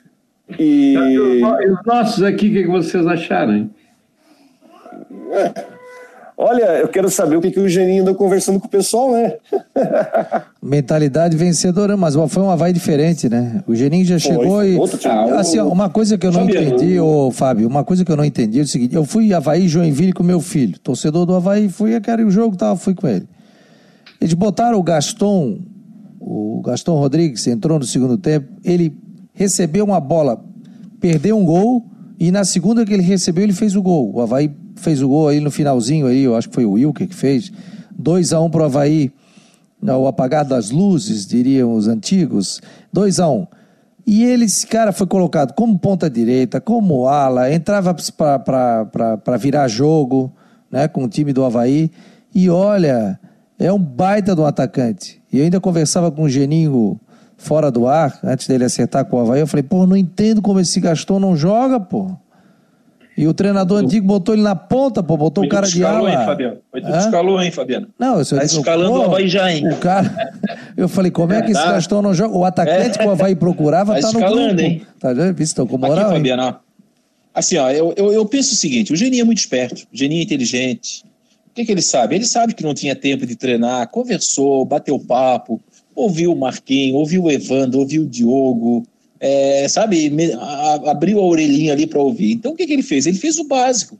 [0.57, 3.53] E, e os nossos aqui, o que vocês acharam?
[3.53, 3.69] Hein?
[5.31, 5.77] É.
[6.39, 9.33] Olha, eu quero saber o que, que o Geninho anda conversando com o pessoal, né?
[10.61, 13.63] Mentalidade vencedora, mas foi um Havaí diferente, né?
[13.65, 14.77] O Geninho já foi, chegou e.
[15.35, 16.67] Assim, uma coisa que eu não Fabiano.
[16.67, 19.67] entendi, ô Fábio, uma coisa que eu não entendi é o seguinte: eu fui Havaí
[19.67, 23.07] Joinville com meu filho, torcedor do Havaí, fui, eu quero o jogo, tava, fui com
[23.07, 23.27] ele.
[24.19, 25.59] Eles botaram o Gaston,
[26.19, 28.95] o Gaston Rodrigues entrou no segundo tempo, ele
[29.33, 30.43] recebeu uma bola,
[30.99, 31.85] perdeu um gol,
[32.19, 34.11] e na segunda que ele recebeu, ele fez o gol.
[34.13, 37.07] O Havaí fez o gol aí no finalzinho aí, eu acho que foi o Wilker
[37.07, 37.51] que fez.
[37.97, 39.11] 2 a 1 um pro Havaí
[39.81, 42.61] o apagar das luzes, diriam os antigos,
[42.91, 43.47] 2 a 1 um.
[44.05, 50.31] E ele, esse cara foi colocado como ponta direita, como ala, entrava para virar jogo
[50.71, 51.91] né, com o time do Havaí.
[52.33, 53.19] E olha,
[53.59, 55.21] é um baita do atacante.
[55.31, 56.99] E eu ainda conversava com o Geninho
[57.37, 59.39] fora do ar, antes dele acertar com o Havaí.
[59.39, 62.11] Eu falei, pô, não entendo como esse Gaston não joga, pô.
[63.17, 66.07] E o treinador antigo botou ele na ponta, pô, botou o cara de ala.
[66.07, 66.57] Hein, Fabiano?
[66.99, 67.87] Escalou, hein, Fabiano?
[67.97, 69.67] Não, eu tá escalando pô, o Havaí já, hein?
[69.67, 70.33] O cara...
[70.77, 72.37] Eu falei, como é que esse Gastão não joga?
[72.37, 73.01] O atacante é.
[73.01, 74.61] que o Havaí procurava tá, tá no grupo.
[74.61, 74.83] Hein?
[74.99, 75.41] Tá vendo?
[75.41, 76.05] Estão com moral.
[76.05, 76.53] Aqui, Fabiano, ó.
[77.33, 80.21] Assim, ó, eu, eu, eu, penso o seguinte, o Geninho é muito esperto, o Geninho
[80.21, 81.03] é inteligente.
[81.57, 82.13] Que, que ele sabe?
[82.13, 85.59] Ele sabe que não tinha tempo de treinar, conversou, bateu papo,
[85.95, 88.85] ouviu o Marquinhos, ouviu o Evandro, ouviu o Diogo,
[89.19, 92.33] é, sabe, me, a, abriu a orelhinha ali para ouvir.
[92.33, 93.07] Então o que, que ele fez?
[93.07, 93.97] Ele fez o básico.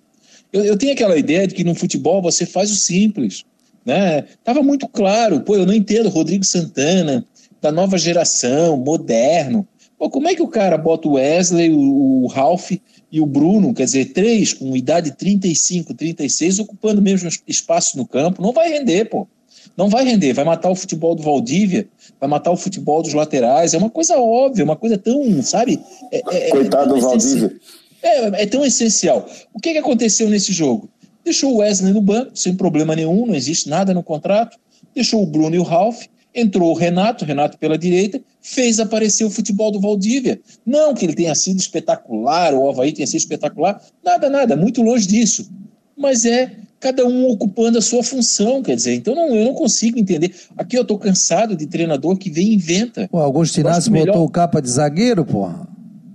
[0.53, 3.43] Eu, eu, tenho aquela ideia de que no futebol você faz o simples.
[3.83, 4.25] Né?
[4.43, 7.25] Tava muito claro, pô, eu não entendo Rodrigo Santana,
[7.59, 9.67] da nova geração, moderno.
[9.97, 12.73] Pô, como é que o cara bota o Wesley, o, o Ralph
[13.11, 18.05] e o Bruno, quer dizer, três com idade 35, 36, ocupando o mesmo espaço no
[18.05, 18.41] campo?
[18.41, 19.27] Não vai render, pô.
[19.75, 21.87] Não vai render, vai matar o futebol do Valdívia,
[22.19, 23.73] vai matar o futebol dos laterais.
[23.73, 25.79] É uma coisa óbvia, uma coisa tão, sabe?
[26.11, 27.55] É, é, é Coitado é do Valdívia.
[28.01, 29.27] É, é tão essencial.
[29.53, 30.89] O que, que aconteceu nesse jogo?
[31.23, 34.57] Deixou o Wesley no banco, sem problema nenhum, não existe nada no contrato.
[34.95, 36.05] Deixou o Bruno e o Ralph.
[36.39, 40.39] Entrou o Renato, Renato pela direita, fez aparecer o futebol do Valdívia.
[40.63, 44.83] Não que ele tenha sido espetacular, ou o Havaí tenha sido espetacular, nada, nada, muito
[44.83, 45.49] longe disso.
[45.97, 49.97] Mas é cada um ocupando a sua função, quer dizer, então não, eu não consigo
[49.97, 50.31] entender.
[50.55, 53.09] Aqui eu tô cansado de treinador que vem e inventa.
[53.11, 54.13] O Augusto Inácio melhor...
[54.13, 55.67] botou o capa de zagueiro, porra.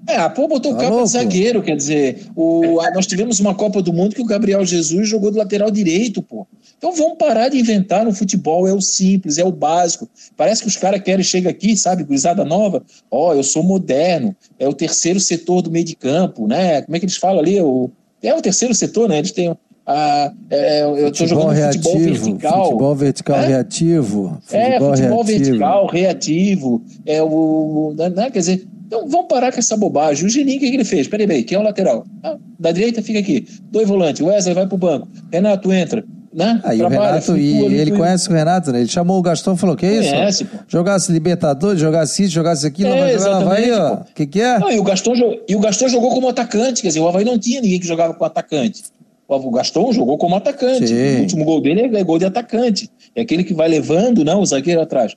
[0.07, 1.07] É, pô, botou tá capa louco?
[1.07, 4.65] de zagueiro, quer dizer, o, a, nós tivemos uma Copa do Mundo que o Gabriel
[4.65, 6.47] Jesus jogou do lateral direito, pô.
[6.77, 10.09] Então vamos parar de inventar no futebol, é o simples, é o básico.
[10.37, 14.35] Parece que os caras querem, chega aqui, sabe, gurizada nova, ó, oh, eu sou moderno,
[14.59, 16.83] é o terceiro setor do meio de campo, né?
[16.83, 17.61] Como é que eles falam ali?
[17.61, 17.91] O,
[18.21, 19.19] é o terceiro setor, né?
[19.19, 22.65] Eles têm ah, é, eu estou jogando reativo, futebol vertical.
[22.65, 23.47] Futebol vertical é?
[23.47, 24.39] reativo.
[24.51, 25.45] É, futebol é, futebol reativo.
[25.45, 26.83] vertical, reativo.
[27.05, 30.27] É o, né, quer dizer, então vamos parar com essa bobagem.
[30.27, 31.09] O Geninho, o que, ele fez?
[31.09, 32.05] Peraí, peraí, quem é o lateral?
[32.23, 33.47] Ah, da direita fica aqui.
[33.71, 34.21] Dois volantes.
[34.21, 35.09] Wesley vai pro banco.
[35.33, 36.05] Renato entra.
[36.33, 36.61] Né?
[36.65, 38.81] Aí Trabalha, o Renato, e ele conhece o Renato, né?
[38.81, 40.11] Ele chamou o Gastão e falou: Que isso?
[40.11, 40.59] Conhece, pô.
[40.67, 43.95] Jogasse Libertadores, jogasse isso, jogasse aquilo, é, vai jogar Havaí, ó.
[43.97, 44.59] O que, que é?
[44.59, 45.13] Não, e, o Gastão,
[45.47, 48.15] e o Gastão jogou como atacante, quer dizer, o Havaí não tinha ninguém que jogava
[48.15, 48.83] como atacante.
[49.29, 50.89] O Gaston jogou como atacante.
[50.89, 51.17] Sim.
[51.17, 52.91] O último gol dele é gol de atacante.
[53.15, 55.17] É aquele que vai levando não, o zagueiro atrás.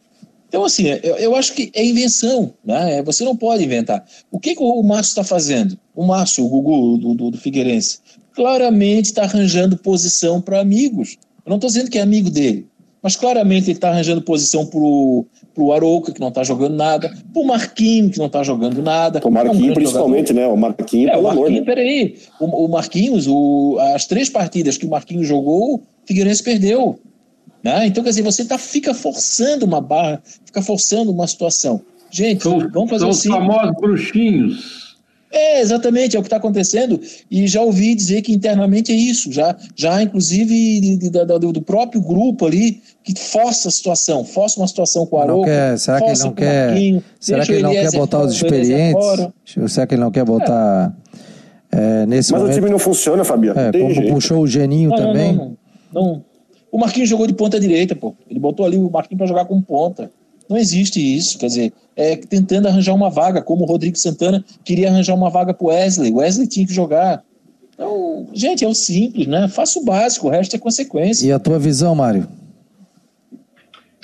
[0.56, 2.54] Então, assim, eu, eu acho que é invenção.
[2.64, 3.00] Né?
[3.00, 4.06] É, você não pode inventar.
[4.32, 5.78] O que, que o Márcio está fazendo?
[5.94, 8.00] O Márcio, o Gugu do, do, do Figueirense,
[8.34, 11.18] claramente está arranjando posição para amigos.
[11.46, 12.68] Eu não estou dizendo que é amigo dele,
[13.04, 17.42] mas claramente ele está arranjando posição para o Arouca, que não está jogando nada, para
[17.42, 19.20] o Marquinhos, que não está jogando nada.
[19.26, 20.48] O Marquinhos, é um principalmente, jogador.
[20.48, 20.54] né?
[20.54, 21.66] O Marquinhos, é, pelo o Marquinhos, amor, né?
[21.66, 22.16] peraí.
[22.40, 26.98] O, o Marquinhos, o, as três partidas que o Marquinhos jogou, o Figueirense perdeu.
[27.66, 27.88] Né?
[27.88, 31.82] Então, quer dizer, você tá, fica forçando uma barra, fica forçando uma situação.
[32.12, 33.30] Gente, são, vamos fazer são assim.
[33.30, 34.86] São os famosos bruxinhos.
[35.32, 37.02] É, exatamente, é o que está acontecendo.
[37.30, 39.32] E já ouvi dizer que internamente é isso.
[39.32, 40.96] Já, já inclusive,
[41.40, 45.76] do, do, próprio grupo ali, que força a situação, força uma situação com o Arouca.
[45.76, 49.06] será que ele não quer, será que ele não quer botar os experientes?
[49.70, 50.96] Será que ele não quer botar
[52.08, 52.54] nesse Mas momento?
[52.54, 53.60] o time não funciona, Fabiano.
[53.60, 54.14] É, como jeito.
[54.14, 55.36] puxou o Geninho não, também.
[55.36, 55.58] Não,
[55.92, 56.35] não, não,
[56.72, 58.16] O Marquinhos jogou de ponta direita, pô.
[58.30, 60.12] Ele botou ali o Marquinhos para jogar com ponta.
[60.50, 64.90] Não existe isso, quer dizer, é tentando arranjar uma vaga, como o Rodrigo Santana queria
[64.90, 66.12] arranjar uma vaga para o Wesley.
[66.12, 67.24] O Wesley tinha que jogar.
[67.74, 69.48] Então, gente, é o simples, né?
[69.48, 71.26] Faça o básico, o resto é consequência.
[71.26, 72.28] E a tua visão, Mário?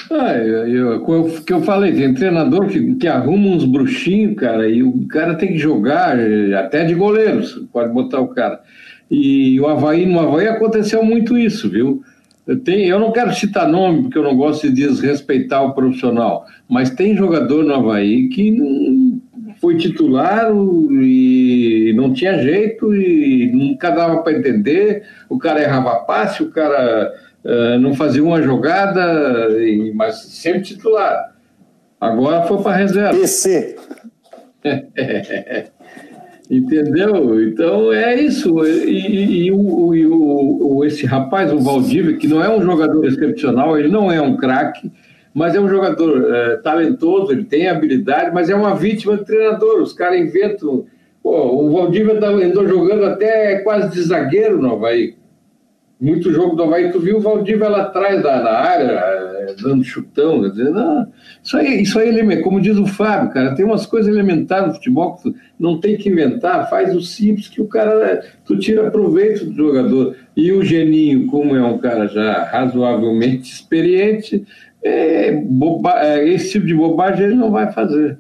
[0.10, 4.84] Ah, eu, eu, que eu falei, tem treinador que, que arruma uns bruxinhos, cara, e
[4.84, 6.18] o cara tem que jogar,
[6.58, 8.60] até de goleiros, pode botar o cara.
[9.10, 12.04] E o Havaí, no Havaí aconteceu muito isso, viu?
[12.64, 16.90] Tem, eu não quero citar nome, porque eu não gosto de desrespeitar o profissional, mas
[16.90, 18.58] tem jogador no Havaí que
[19.60, 20.52] foi titular
[20.92, 25.04] e não tinha jeito e nunca dava para entender.
[25.30, 27.14] O cara errava passe, o cara
[27.46, 29.50] uh, não fazia uma jogada,
[29.94, 31.36] mas sempre titular.
[32.00, 33.14] Agora foi para reserva.
[33.14, 33.76] PC.
[36.52, 37.42] Entendeu?
[37.48, 38.66] Então é isso.
[38.66, 43.80] E, e, o, e o, esse rapaz, o Valdívia, que não é um jogador excepcional,
[43.80, 44.92] ele não é um craque,
[45.34, 49.82] mas é um jogador é, talentoso, ele tem habilidade, mas é uma vítima do treinador.
[49.82, 50.86] Os caras inventam.
[51.24, 55.21] Pô, o Valdívia tá, andou jogando até quase de zagueiro no Havaí
[56.02, 60.42] muito jogo do Havaí, tu viu o Valdívia lá atrás da, área, eh, dando chutão,
[60.50, 61.08] dizendo,
[61.44, 65.16] isso aí, isso aí, como diz o Fábio, cara, tem umas coisas elementares no futebol
[65.16, 69.46] que tu não tem que inventar, faz o simples que o cara, tu tira proveito
[69.46, 70.16] do jogador.
[70.36, 74.44] E o Geninho, como é um cara já razoavelmente experiente,
[74.84, 78.18] é, boba, é, esse tipo de bobagem ele não vai fazer.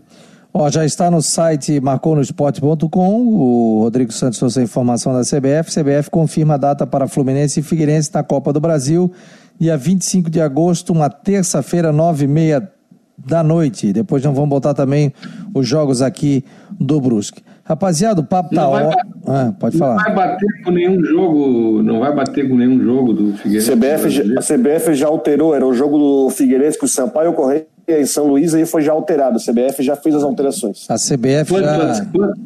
[0.54, 3.28] Ó, já está no site marconosport.com.
[3.28, 5.72] O Rodrigo Santos trouxe a informação da CBF.
[5.72, 9.12] CBF confirma a data para Fluminense e Figueirense na Copa do Brasil,
[9.58, 12.70] dia 25 de agosto, uma terça-feira, nove e meia
[13.18, 13.93] da noite.
[13.93, 15.14] Depois nós vamos botar também
[15.54, 16.43] os jogos aqui
[16.78, 17.41] do Brusque.
[17.72, 18.91] Rapaziada, o papo tá ó...
[19.28, 19.95] ah, pode falar.
[19.95, 23.72] Não vai bater com nenhum jogo, não vai bater com nenhum jogo do Figueirense.
[23.72, 28.05] CBF, a CBF já alterou, era o jogo do Figueirense com o Sampaio Correia em
[28.05, 29.38] São Luís aí foi já alterado.
[29.38, 30.86] A CBF já fez as alterações.
[30.89, 32.05] A CBF quantas, já...
[32.05, 32.39] Quantas,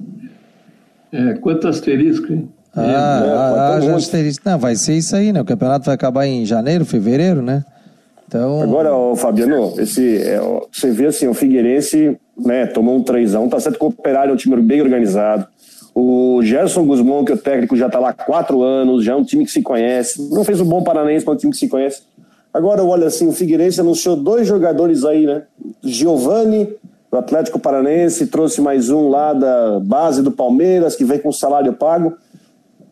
[1.11, 2.49] é, quanto asterisco, hein?
[2.76, 4.47] Ah, é, ah, ah asterisco.
[4.47, 5.41] Não, vai ser isso aí, né?
[5.41, 7.65] O campeonato vai acabar em janeiro, fevereiro, né?
[8.36, 8.61] Então...
[8.61, 13.59] Agora, ó, Fabiano, esse, é, você vê assim, o Figueirense né, tomou um 3x1, tá
[13.61, 15.47] certo que o Operário é um time bem organizado.
[15.93, 19.15] O Gerson Guzmão, que é o técnico, já está lá há quatro anos, já é
[19.15, 20.29] um time que se conhece.
[20.29, 22.01] Não fez um bom Paranense, mas é um time que se conhece.
[22.53, 25.43] Agora, olha assim, o Figueirense anunciou dois jogadores aí, né?
[25.81, 26.67] Giovani,
[27.09, 31.71] do Atlético Paranense, trouxe mais um lá da base do Palmeiras, que vem com salário
[31.71, 32.13] pago.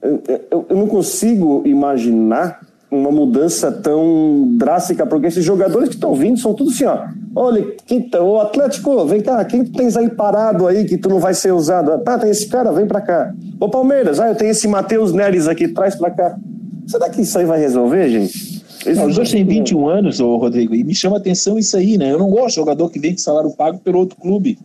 [0.01, 2.61] Eu, eu, eu não consigo imaginar
[2.93, 7.07] uma mudança tão drástica, porque esses jogadores que estão vindo são tudo assim, ó.
[7.35, 11.19] Olha, quem tá, o Atlético, vem cá, quem tens aí parado aí que tu não
[11.19, 12.01] vai ser usado?
[12.05, 13.33] Ah, tem esse cara, vem pra cá.
[13.59, 16.37] O Palmeiras, ah, eu tenho esse Matheus Neres aqui, traz pra cá.
[16.85, 18.63] Será que isso aí vai resolver, gente?
[18.95, 22.11] Não, os dois têm 21 anos, ô Rodrigo, e me chama atenção isso aí, né?
[22.11, 24.59] Eu não gosto de jogador que vem de salário pago pelo outro clube.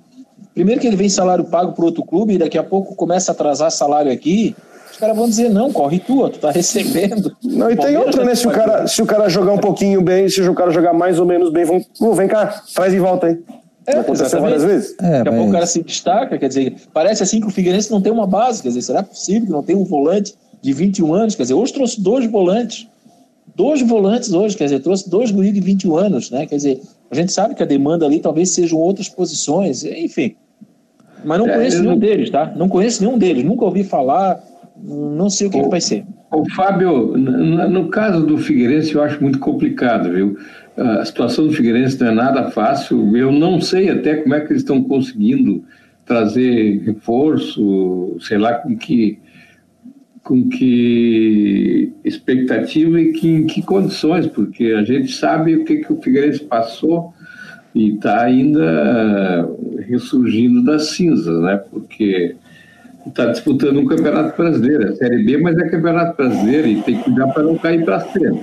[0.55, 3.33] Primeiro que ele vem salário pago por outro clube e daqui a pouco começa a
[3.33, 4.57] atrasar salário aqui,
[4.99, 7.37] caras vão dizer, não, corre tua, tu tá recebendo.
[7.43, 8.35] Não, e tem outra, né?
[8.35, 11.19] Se o, cara, se o cara jogar um pouquinho bem, se o cara jogar mais
[11.19, 13.39] ou menos bem, vão, oh, vem cá, traz de volta aí.
[13.87, 14.95] É, aconteceu várias vezes.
[15.01, 17.91] É, Daqui a pouco o cara se destaca, quer dizer, parece assim que o Figueirense
[17.91, 21.15] não tem uma base, quer dizer, será possível que não tem um volante de 21
[21.15, 21.35] anos?
[21.35, 22.87] Quer dizer, hoje trouxe dois volantes
[23.59, 26.47] dois volantes hoje, quer dizer, trouxe dois guris de 21 anos, né?
[26.47, 26.81] Quer dizer,
[27.11, 30.37] a gente sabe que a demanda ali talvez sejam outras posições, enfim.
[31.25, 31.99] Mas não é, conheço nenhum não...
[31.99, 32.53] deles, tá?
[32.55, 34.41] Não conheço nenhum deles, nunca ouvi falar,
[34.83, 36.05] não sei o que, o, que vai ser.
[36.31, 40.37] O Fábio, no, caso do Figueirense, eu acho muito complicado, viu?
[40.77, 43.17] A situação do Figueirense não é nada fácil.
[43.17, 45.65] Eu não sei até como é que eles estão conseguindo
[46.05, 49.19] trazer reforço, sei lá com que
[50.29, 55.91] com que expectativa e que, em que condições, porque a gente sabe o que, que
[55.91, 57.15] o Figueirense passou
[57.75, 59.49] e está ainda
[59.89, 61.57] ressurgindo das cinzas, né?
[61.71, 62.37] Porque
[63.09, 67.05] está disputando um campeonato brasileiro, é Série B, mas é campeonato brasileiro e tem que
[67.05, 68.39] cuidar para não cair para cima.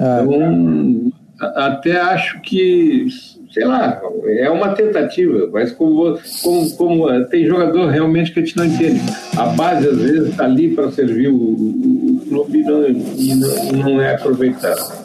[0.00, 1.12] Ah, então,
[1.56, 3.08] até acho que
[3.54, 8.42] sei lá, é uma tentativa, mas como, como, como eh, tem jogador realmente que a
[8.42, 9.00] gente não entende.
[9.36, 13.72] A base, às vezes, está ali para servir o, o, clube e, não, e não,
[13.72, 15.03] não, é aproveitado.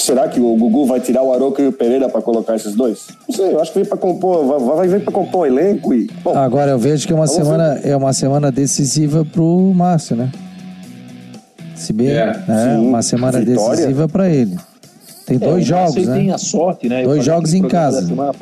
[0.00, 3.08] Será que o Gugu vai tirar o Aroca e o Pereira para colocar esses dois?
[3.28, 5.92] Não sei, eu acho que vem para compor, vai, vai vir para compor o elenco
[5.92, 6.10] e.
[6.24, 7.90] Bom, Agora eu vejo que é uma semana ver.
[7.90, 10.30] é uma semana decisiva pro Márcio, né?
[11.74, 13.76] Se bem, é, é uma semana Vitória.
[13.76, 14.56] decisiva para ele.
[15.26, 16.16] Tem é, dois jogos, né?
[16.16, 17.02] tem a sorte, né?
[17.02, 18.06] Dois jogos em casa.
[18.06, 18.32] Semana,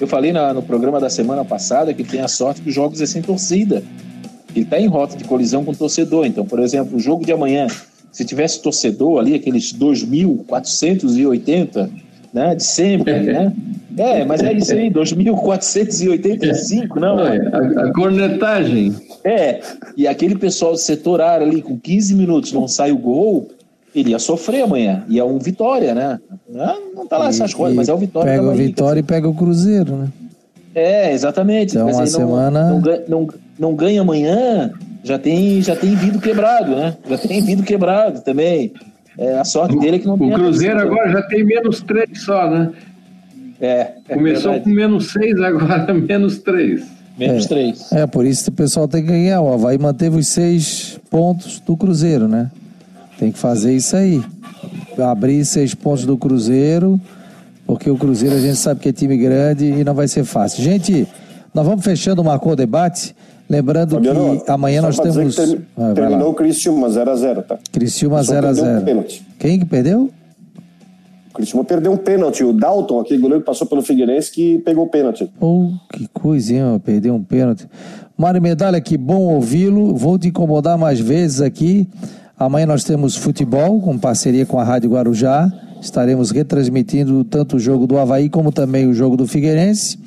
[0.00, 3.00] eu falei na, no programa da semana passada que tem a sorte que os jogos
[3.00, 3.82] é sem torcida.
[4.54, 6.26] Ele está em rota de colisão com o torcedor.
[6.26, 7.68] Então, por exemplo, o jogo de amanhã,
[8.12, 11.90] se tivesse torcedor ali, aqueles 2.480,
[12.32, 13.52] né, de sempre, né?
[13.98, 17.18] É, mas é isso aí, 2.485, não?
[17.18, 17.32] A,
[17.86, 18.94] a cornetagem.
[19.24, 19.60] É,
[19.96, 23.48] e aquele pessoal do setor área ali, com 15 minutos não sai o gol,
[23.94, 25.04] ele ia sofrer amanhã.
[25.08, 26.18] E é um Vitória, né?
[26.94, 28.32] Não tá lá essas coisas, mas é o Vitória.
[28.32, 30.08] Pega o Vitória e pega o Cruzeiro, né?
[30.74, 31.76] É, exatamente.
[31.76, 32.70] Então, uma semana...
[32.70, 34.72] Não, não, não, ganha amanhã,
[35.02, 36.96] já tem, já tem vindo quebrado, né?
[37.08, 38.72] Já tem vindo quebrado também.
[39.18, 40.32] É, a sorte dele é que não o tem.
[40.32, 42.70] O Cruzeiro agora já tem menos três só, né?
[43.60, 43.92] É.
[44.08, 44.64] é Começou verdade.
[44.64, 46.86] com menos seis, agora menos três.
[47.18, 47.92] Menos é, três.
[47.92, 49.40] É, por isso que o pessoal tem que ganhar.
[49.42, 52.50] O Havaí manteve os seis pontos do Cruzeiro, né?
[53.18, 54.22] Tem que fazer isso aí.
[54.98, 56.98] abrir seis pontos do Cruzeiro,
[57.66, 60.64] porque o Cruzeiro a gente sabe que é time grande e não vai ser fácil.
[60.64, 61.06] Gente,
[61.52, 63.14] nós vamos fechando o Marcou Debate.
[63.50, 65.36] Lembrando Fabiano, que amanhã nós temos.
[65.76, 67.58] Ah, terminou o Criciúma 0x0, tá?
[67.72, 68.96] Criciúma 0x0.
[68.96, 69.04] Um
[69.40, 70.08] Quem que perdeu?
[71.30, 72.44] O Criciúma perdeu um pênalti.
[72.44, 75.28] O Dalton, aquele goleiro que passou pelo Figueirense, que pegou o pênalti.
[75.40, 77.66] Oh, que coisinha, perdeu um pênalti.
[78.16, 79.96] Mário Medalha, que bom ouvi-lo.
[79.96, 81.88] Vou te incomodar mais vezes aqui.
[82.38, 85.52] Amanhã nós temos futebol, com parceria com a Rádio Guarujá.
[85.80, 89.98] Estaremos retransmitindo tanto o jogo do Havaí como também o jogo do Figueirense.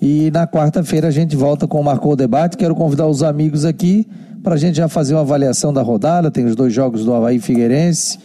[0.00, 2.56] E na quarta-feira a gente volta com o Marcou o Debate.
[2.56, 4.06] Quero convidar os amigos aqui
[4.42, 6.30] para a gente já fazer uma avaliação da rodada.
[6.30, 8.18] Tem os dois jogos do Havaí Figueirense.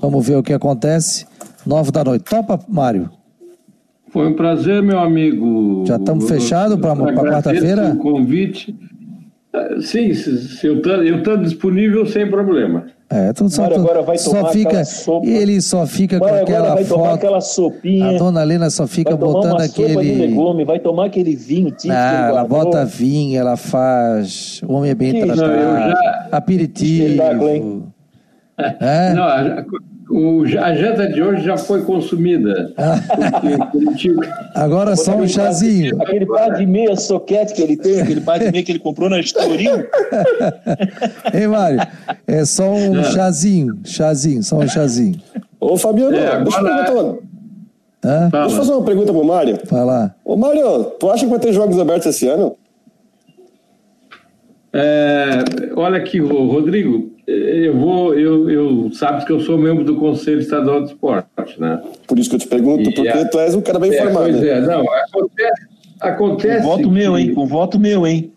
[0.00, 1.26] Vamos ver o que acontece.
[1.64, 2.24] Nove da noite.
[2.24, 3.10] Topa, Mário?
[4.08, 5.84] Foi um prazer, meu amigo.
[5.86, 7.92] Já estamos fechados para quarta-feira?
[7.92, 8.76] o convite.
[9.52, 12.86] Ah, sim, se eu estou disponível sem problema.
[13.12, 15.26] É, tudo só, agora vai só fica, sopa.
[15.26, 17.14] ele só fica Mário com aquela vai foto.
[17.14, 18.10] aquela sopinha.
[18.10, 19.94] A dona Lena só fica botando aquele.
[19.94, 21.92] Sopa de legume, vai tomar aquele vinho típico.
[21.92, 24.60] Ah, ela bota vinho, ela faz.
[24.64, 25.38] O homem é bem tratado.
[25.40, 26.28] Já...
[26.30, 27.92] Aperitivo.
[28.78, 29.12] É?
[29.14, 29.24] Não,
[30.10, 32.72] o, a janta de hoje já foi consumida.
[34.54, 36.02] Agora só um chazinho.
[36.02, 39.08] Aquele par de meia soquete que ele tem, aquele par de meia que ele comprou
[39.08, 39.86] na Estoril.
[41.32, 41.80] Ei, Mário,
[42.26, 43.04] é só um é.
[43.04, 45.20] chazinho, chazinho, só um chazinho.
[45.60, 46.44] Ô, Fabiano, é, agora...
[46.44, 47.30] deixa eu perguntar
[48.02, 49.58] Deixa eu fazer uma pergunta pro Mário.
[49.70, 50.14] Vai lá.
[50.24, 52.56] Ô, Mário, tu acha que vai ter jogos abertos esse ano?
[54.72, 55.44] É,
[55.76, 60.82] olha aqui, Rodrigo, eu vou, eu, eu sabes que eu sou membro do Conselho Estadual
[60.82, 61.80] de Esporte, né?
[62.06, 63.96] Por isso que eu te pergunto, e porque a, tu és um cara bem é,
[63.96, 64.32] informado.
[64.32, 65.66] Pois é, não, acontece.
[66.00, 67.34] acontece com voto que, meu, hein?
[67.34, 68.32] Com voto meu, hein?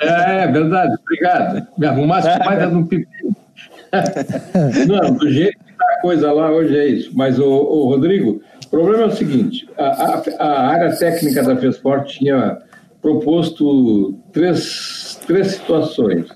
[0.00, 1.66] É, verdade, obrigado.
[1.76, 3.06] Me arrumasse mais no pipi.
[4.88, 7.10] não, do jeito que tá a coisa lá hoje é isso.
[7.14, 11.56] Mas, o, o Rodrigo, o problema é o seguinte: a, a, a área técnica da
[11.56, 12.58] FESPORT tinha
[13.02, 16.26] proposto três, três situações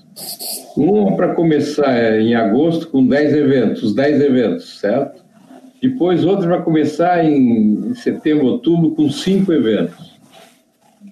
[0.79, 5.23] uma para começar em agosto com 10 eventos, 10 eventos, certo?
[5.81, 10.19] Depois outra para começar em setembro, outubro com cinco eventos.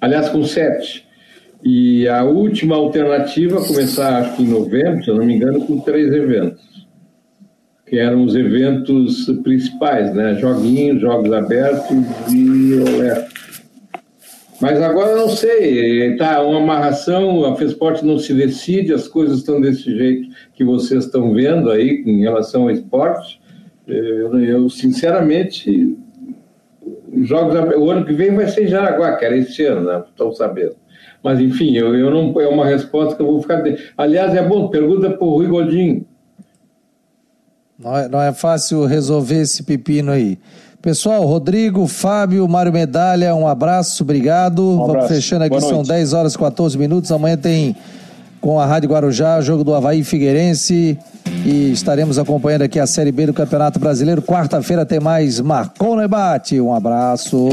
[0.01, 1.07] Aliás, com sete.
[1.63, 5.79] E a última alternativa começar, acho que em novembro, se eu não me engano, com
[5.79, 6.85] três eventos.
[7.85, 10.35] Que eram os eventos principais, né?
[10.35, 11.97] Joguinhos, jogos abertos
[12.29, 12.73] e.
[14.59, 19.61] Mas agora não sei, tá uma amarração, a FESPORT não se decide, as coisas estão
[19.61, 23.39] desse jeito que vocês estão vendo aí em relação ao esporte.
[23.85, 25.95] Eu, eu sinceramente,
[27.21, 30.03] jogos, o ano que vem vai ser em Jaraguá, que era esse ano, né?
[30.09, 30.75] Estão sabendo.
[31.23, 33.63] Mas enfim, eu, eu não é uma resposta que eu vou ficar.
[33.95, 36.05] Aliás, é bom, pergunta para o Rui Godinho.
[37.77, 40.39] Não é, não é fácil resolver esse pepino aí.
[40.87, 44.63] Pessoal, Rodrigo, Fábio, Mário Medalha, um abraço, obrigado.
[44.63, 44.93] Um abraço.
[44.93, 47.11] Vamos fechando aqui, são 10 horas e 14 minutos.
[47.11, 47.75] Amanhã tem
[48.39, 50.97] com a Rádio Guarujá, jogo do Havaí Figueirense.
[51.45, 54.21] E estaremos acompanhando aqui a Série B do Campeonato Brasileiro.
[54.21, 56.57] Quarta-feira tem mais Marcou no Debate.
[56.61, 57.49] Um abraço.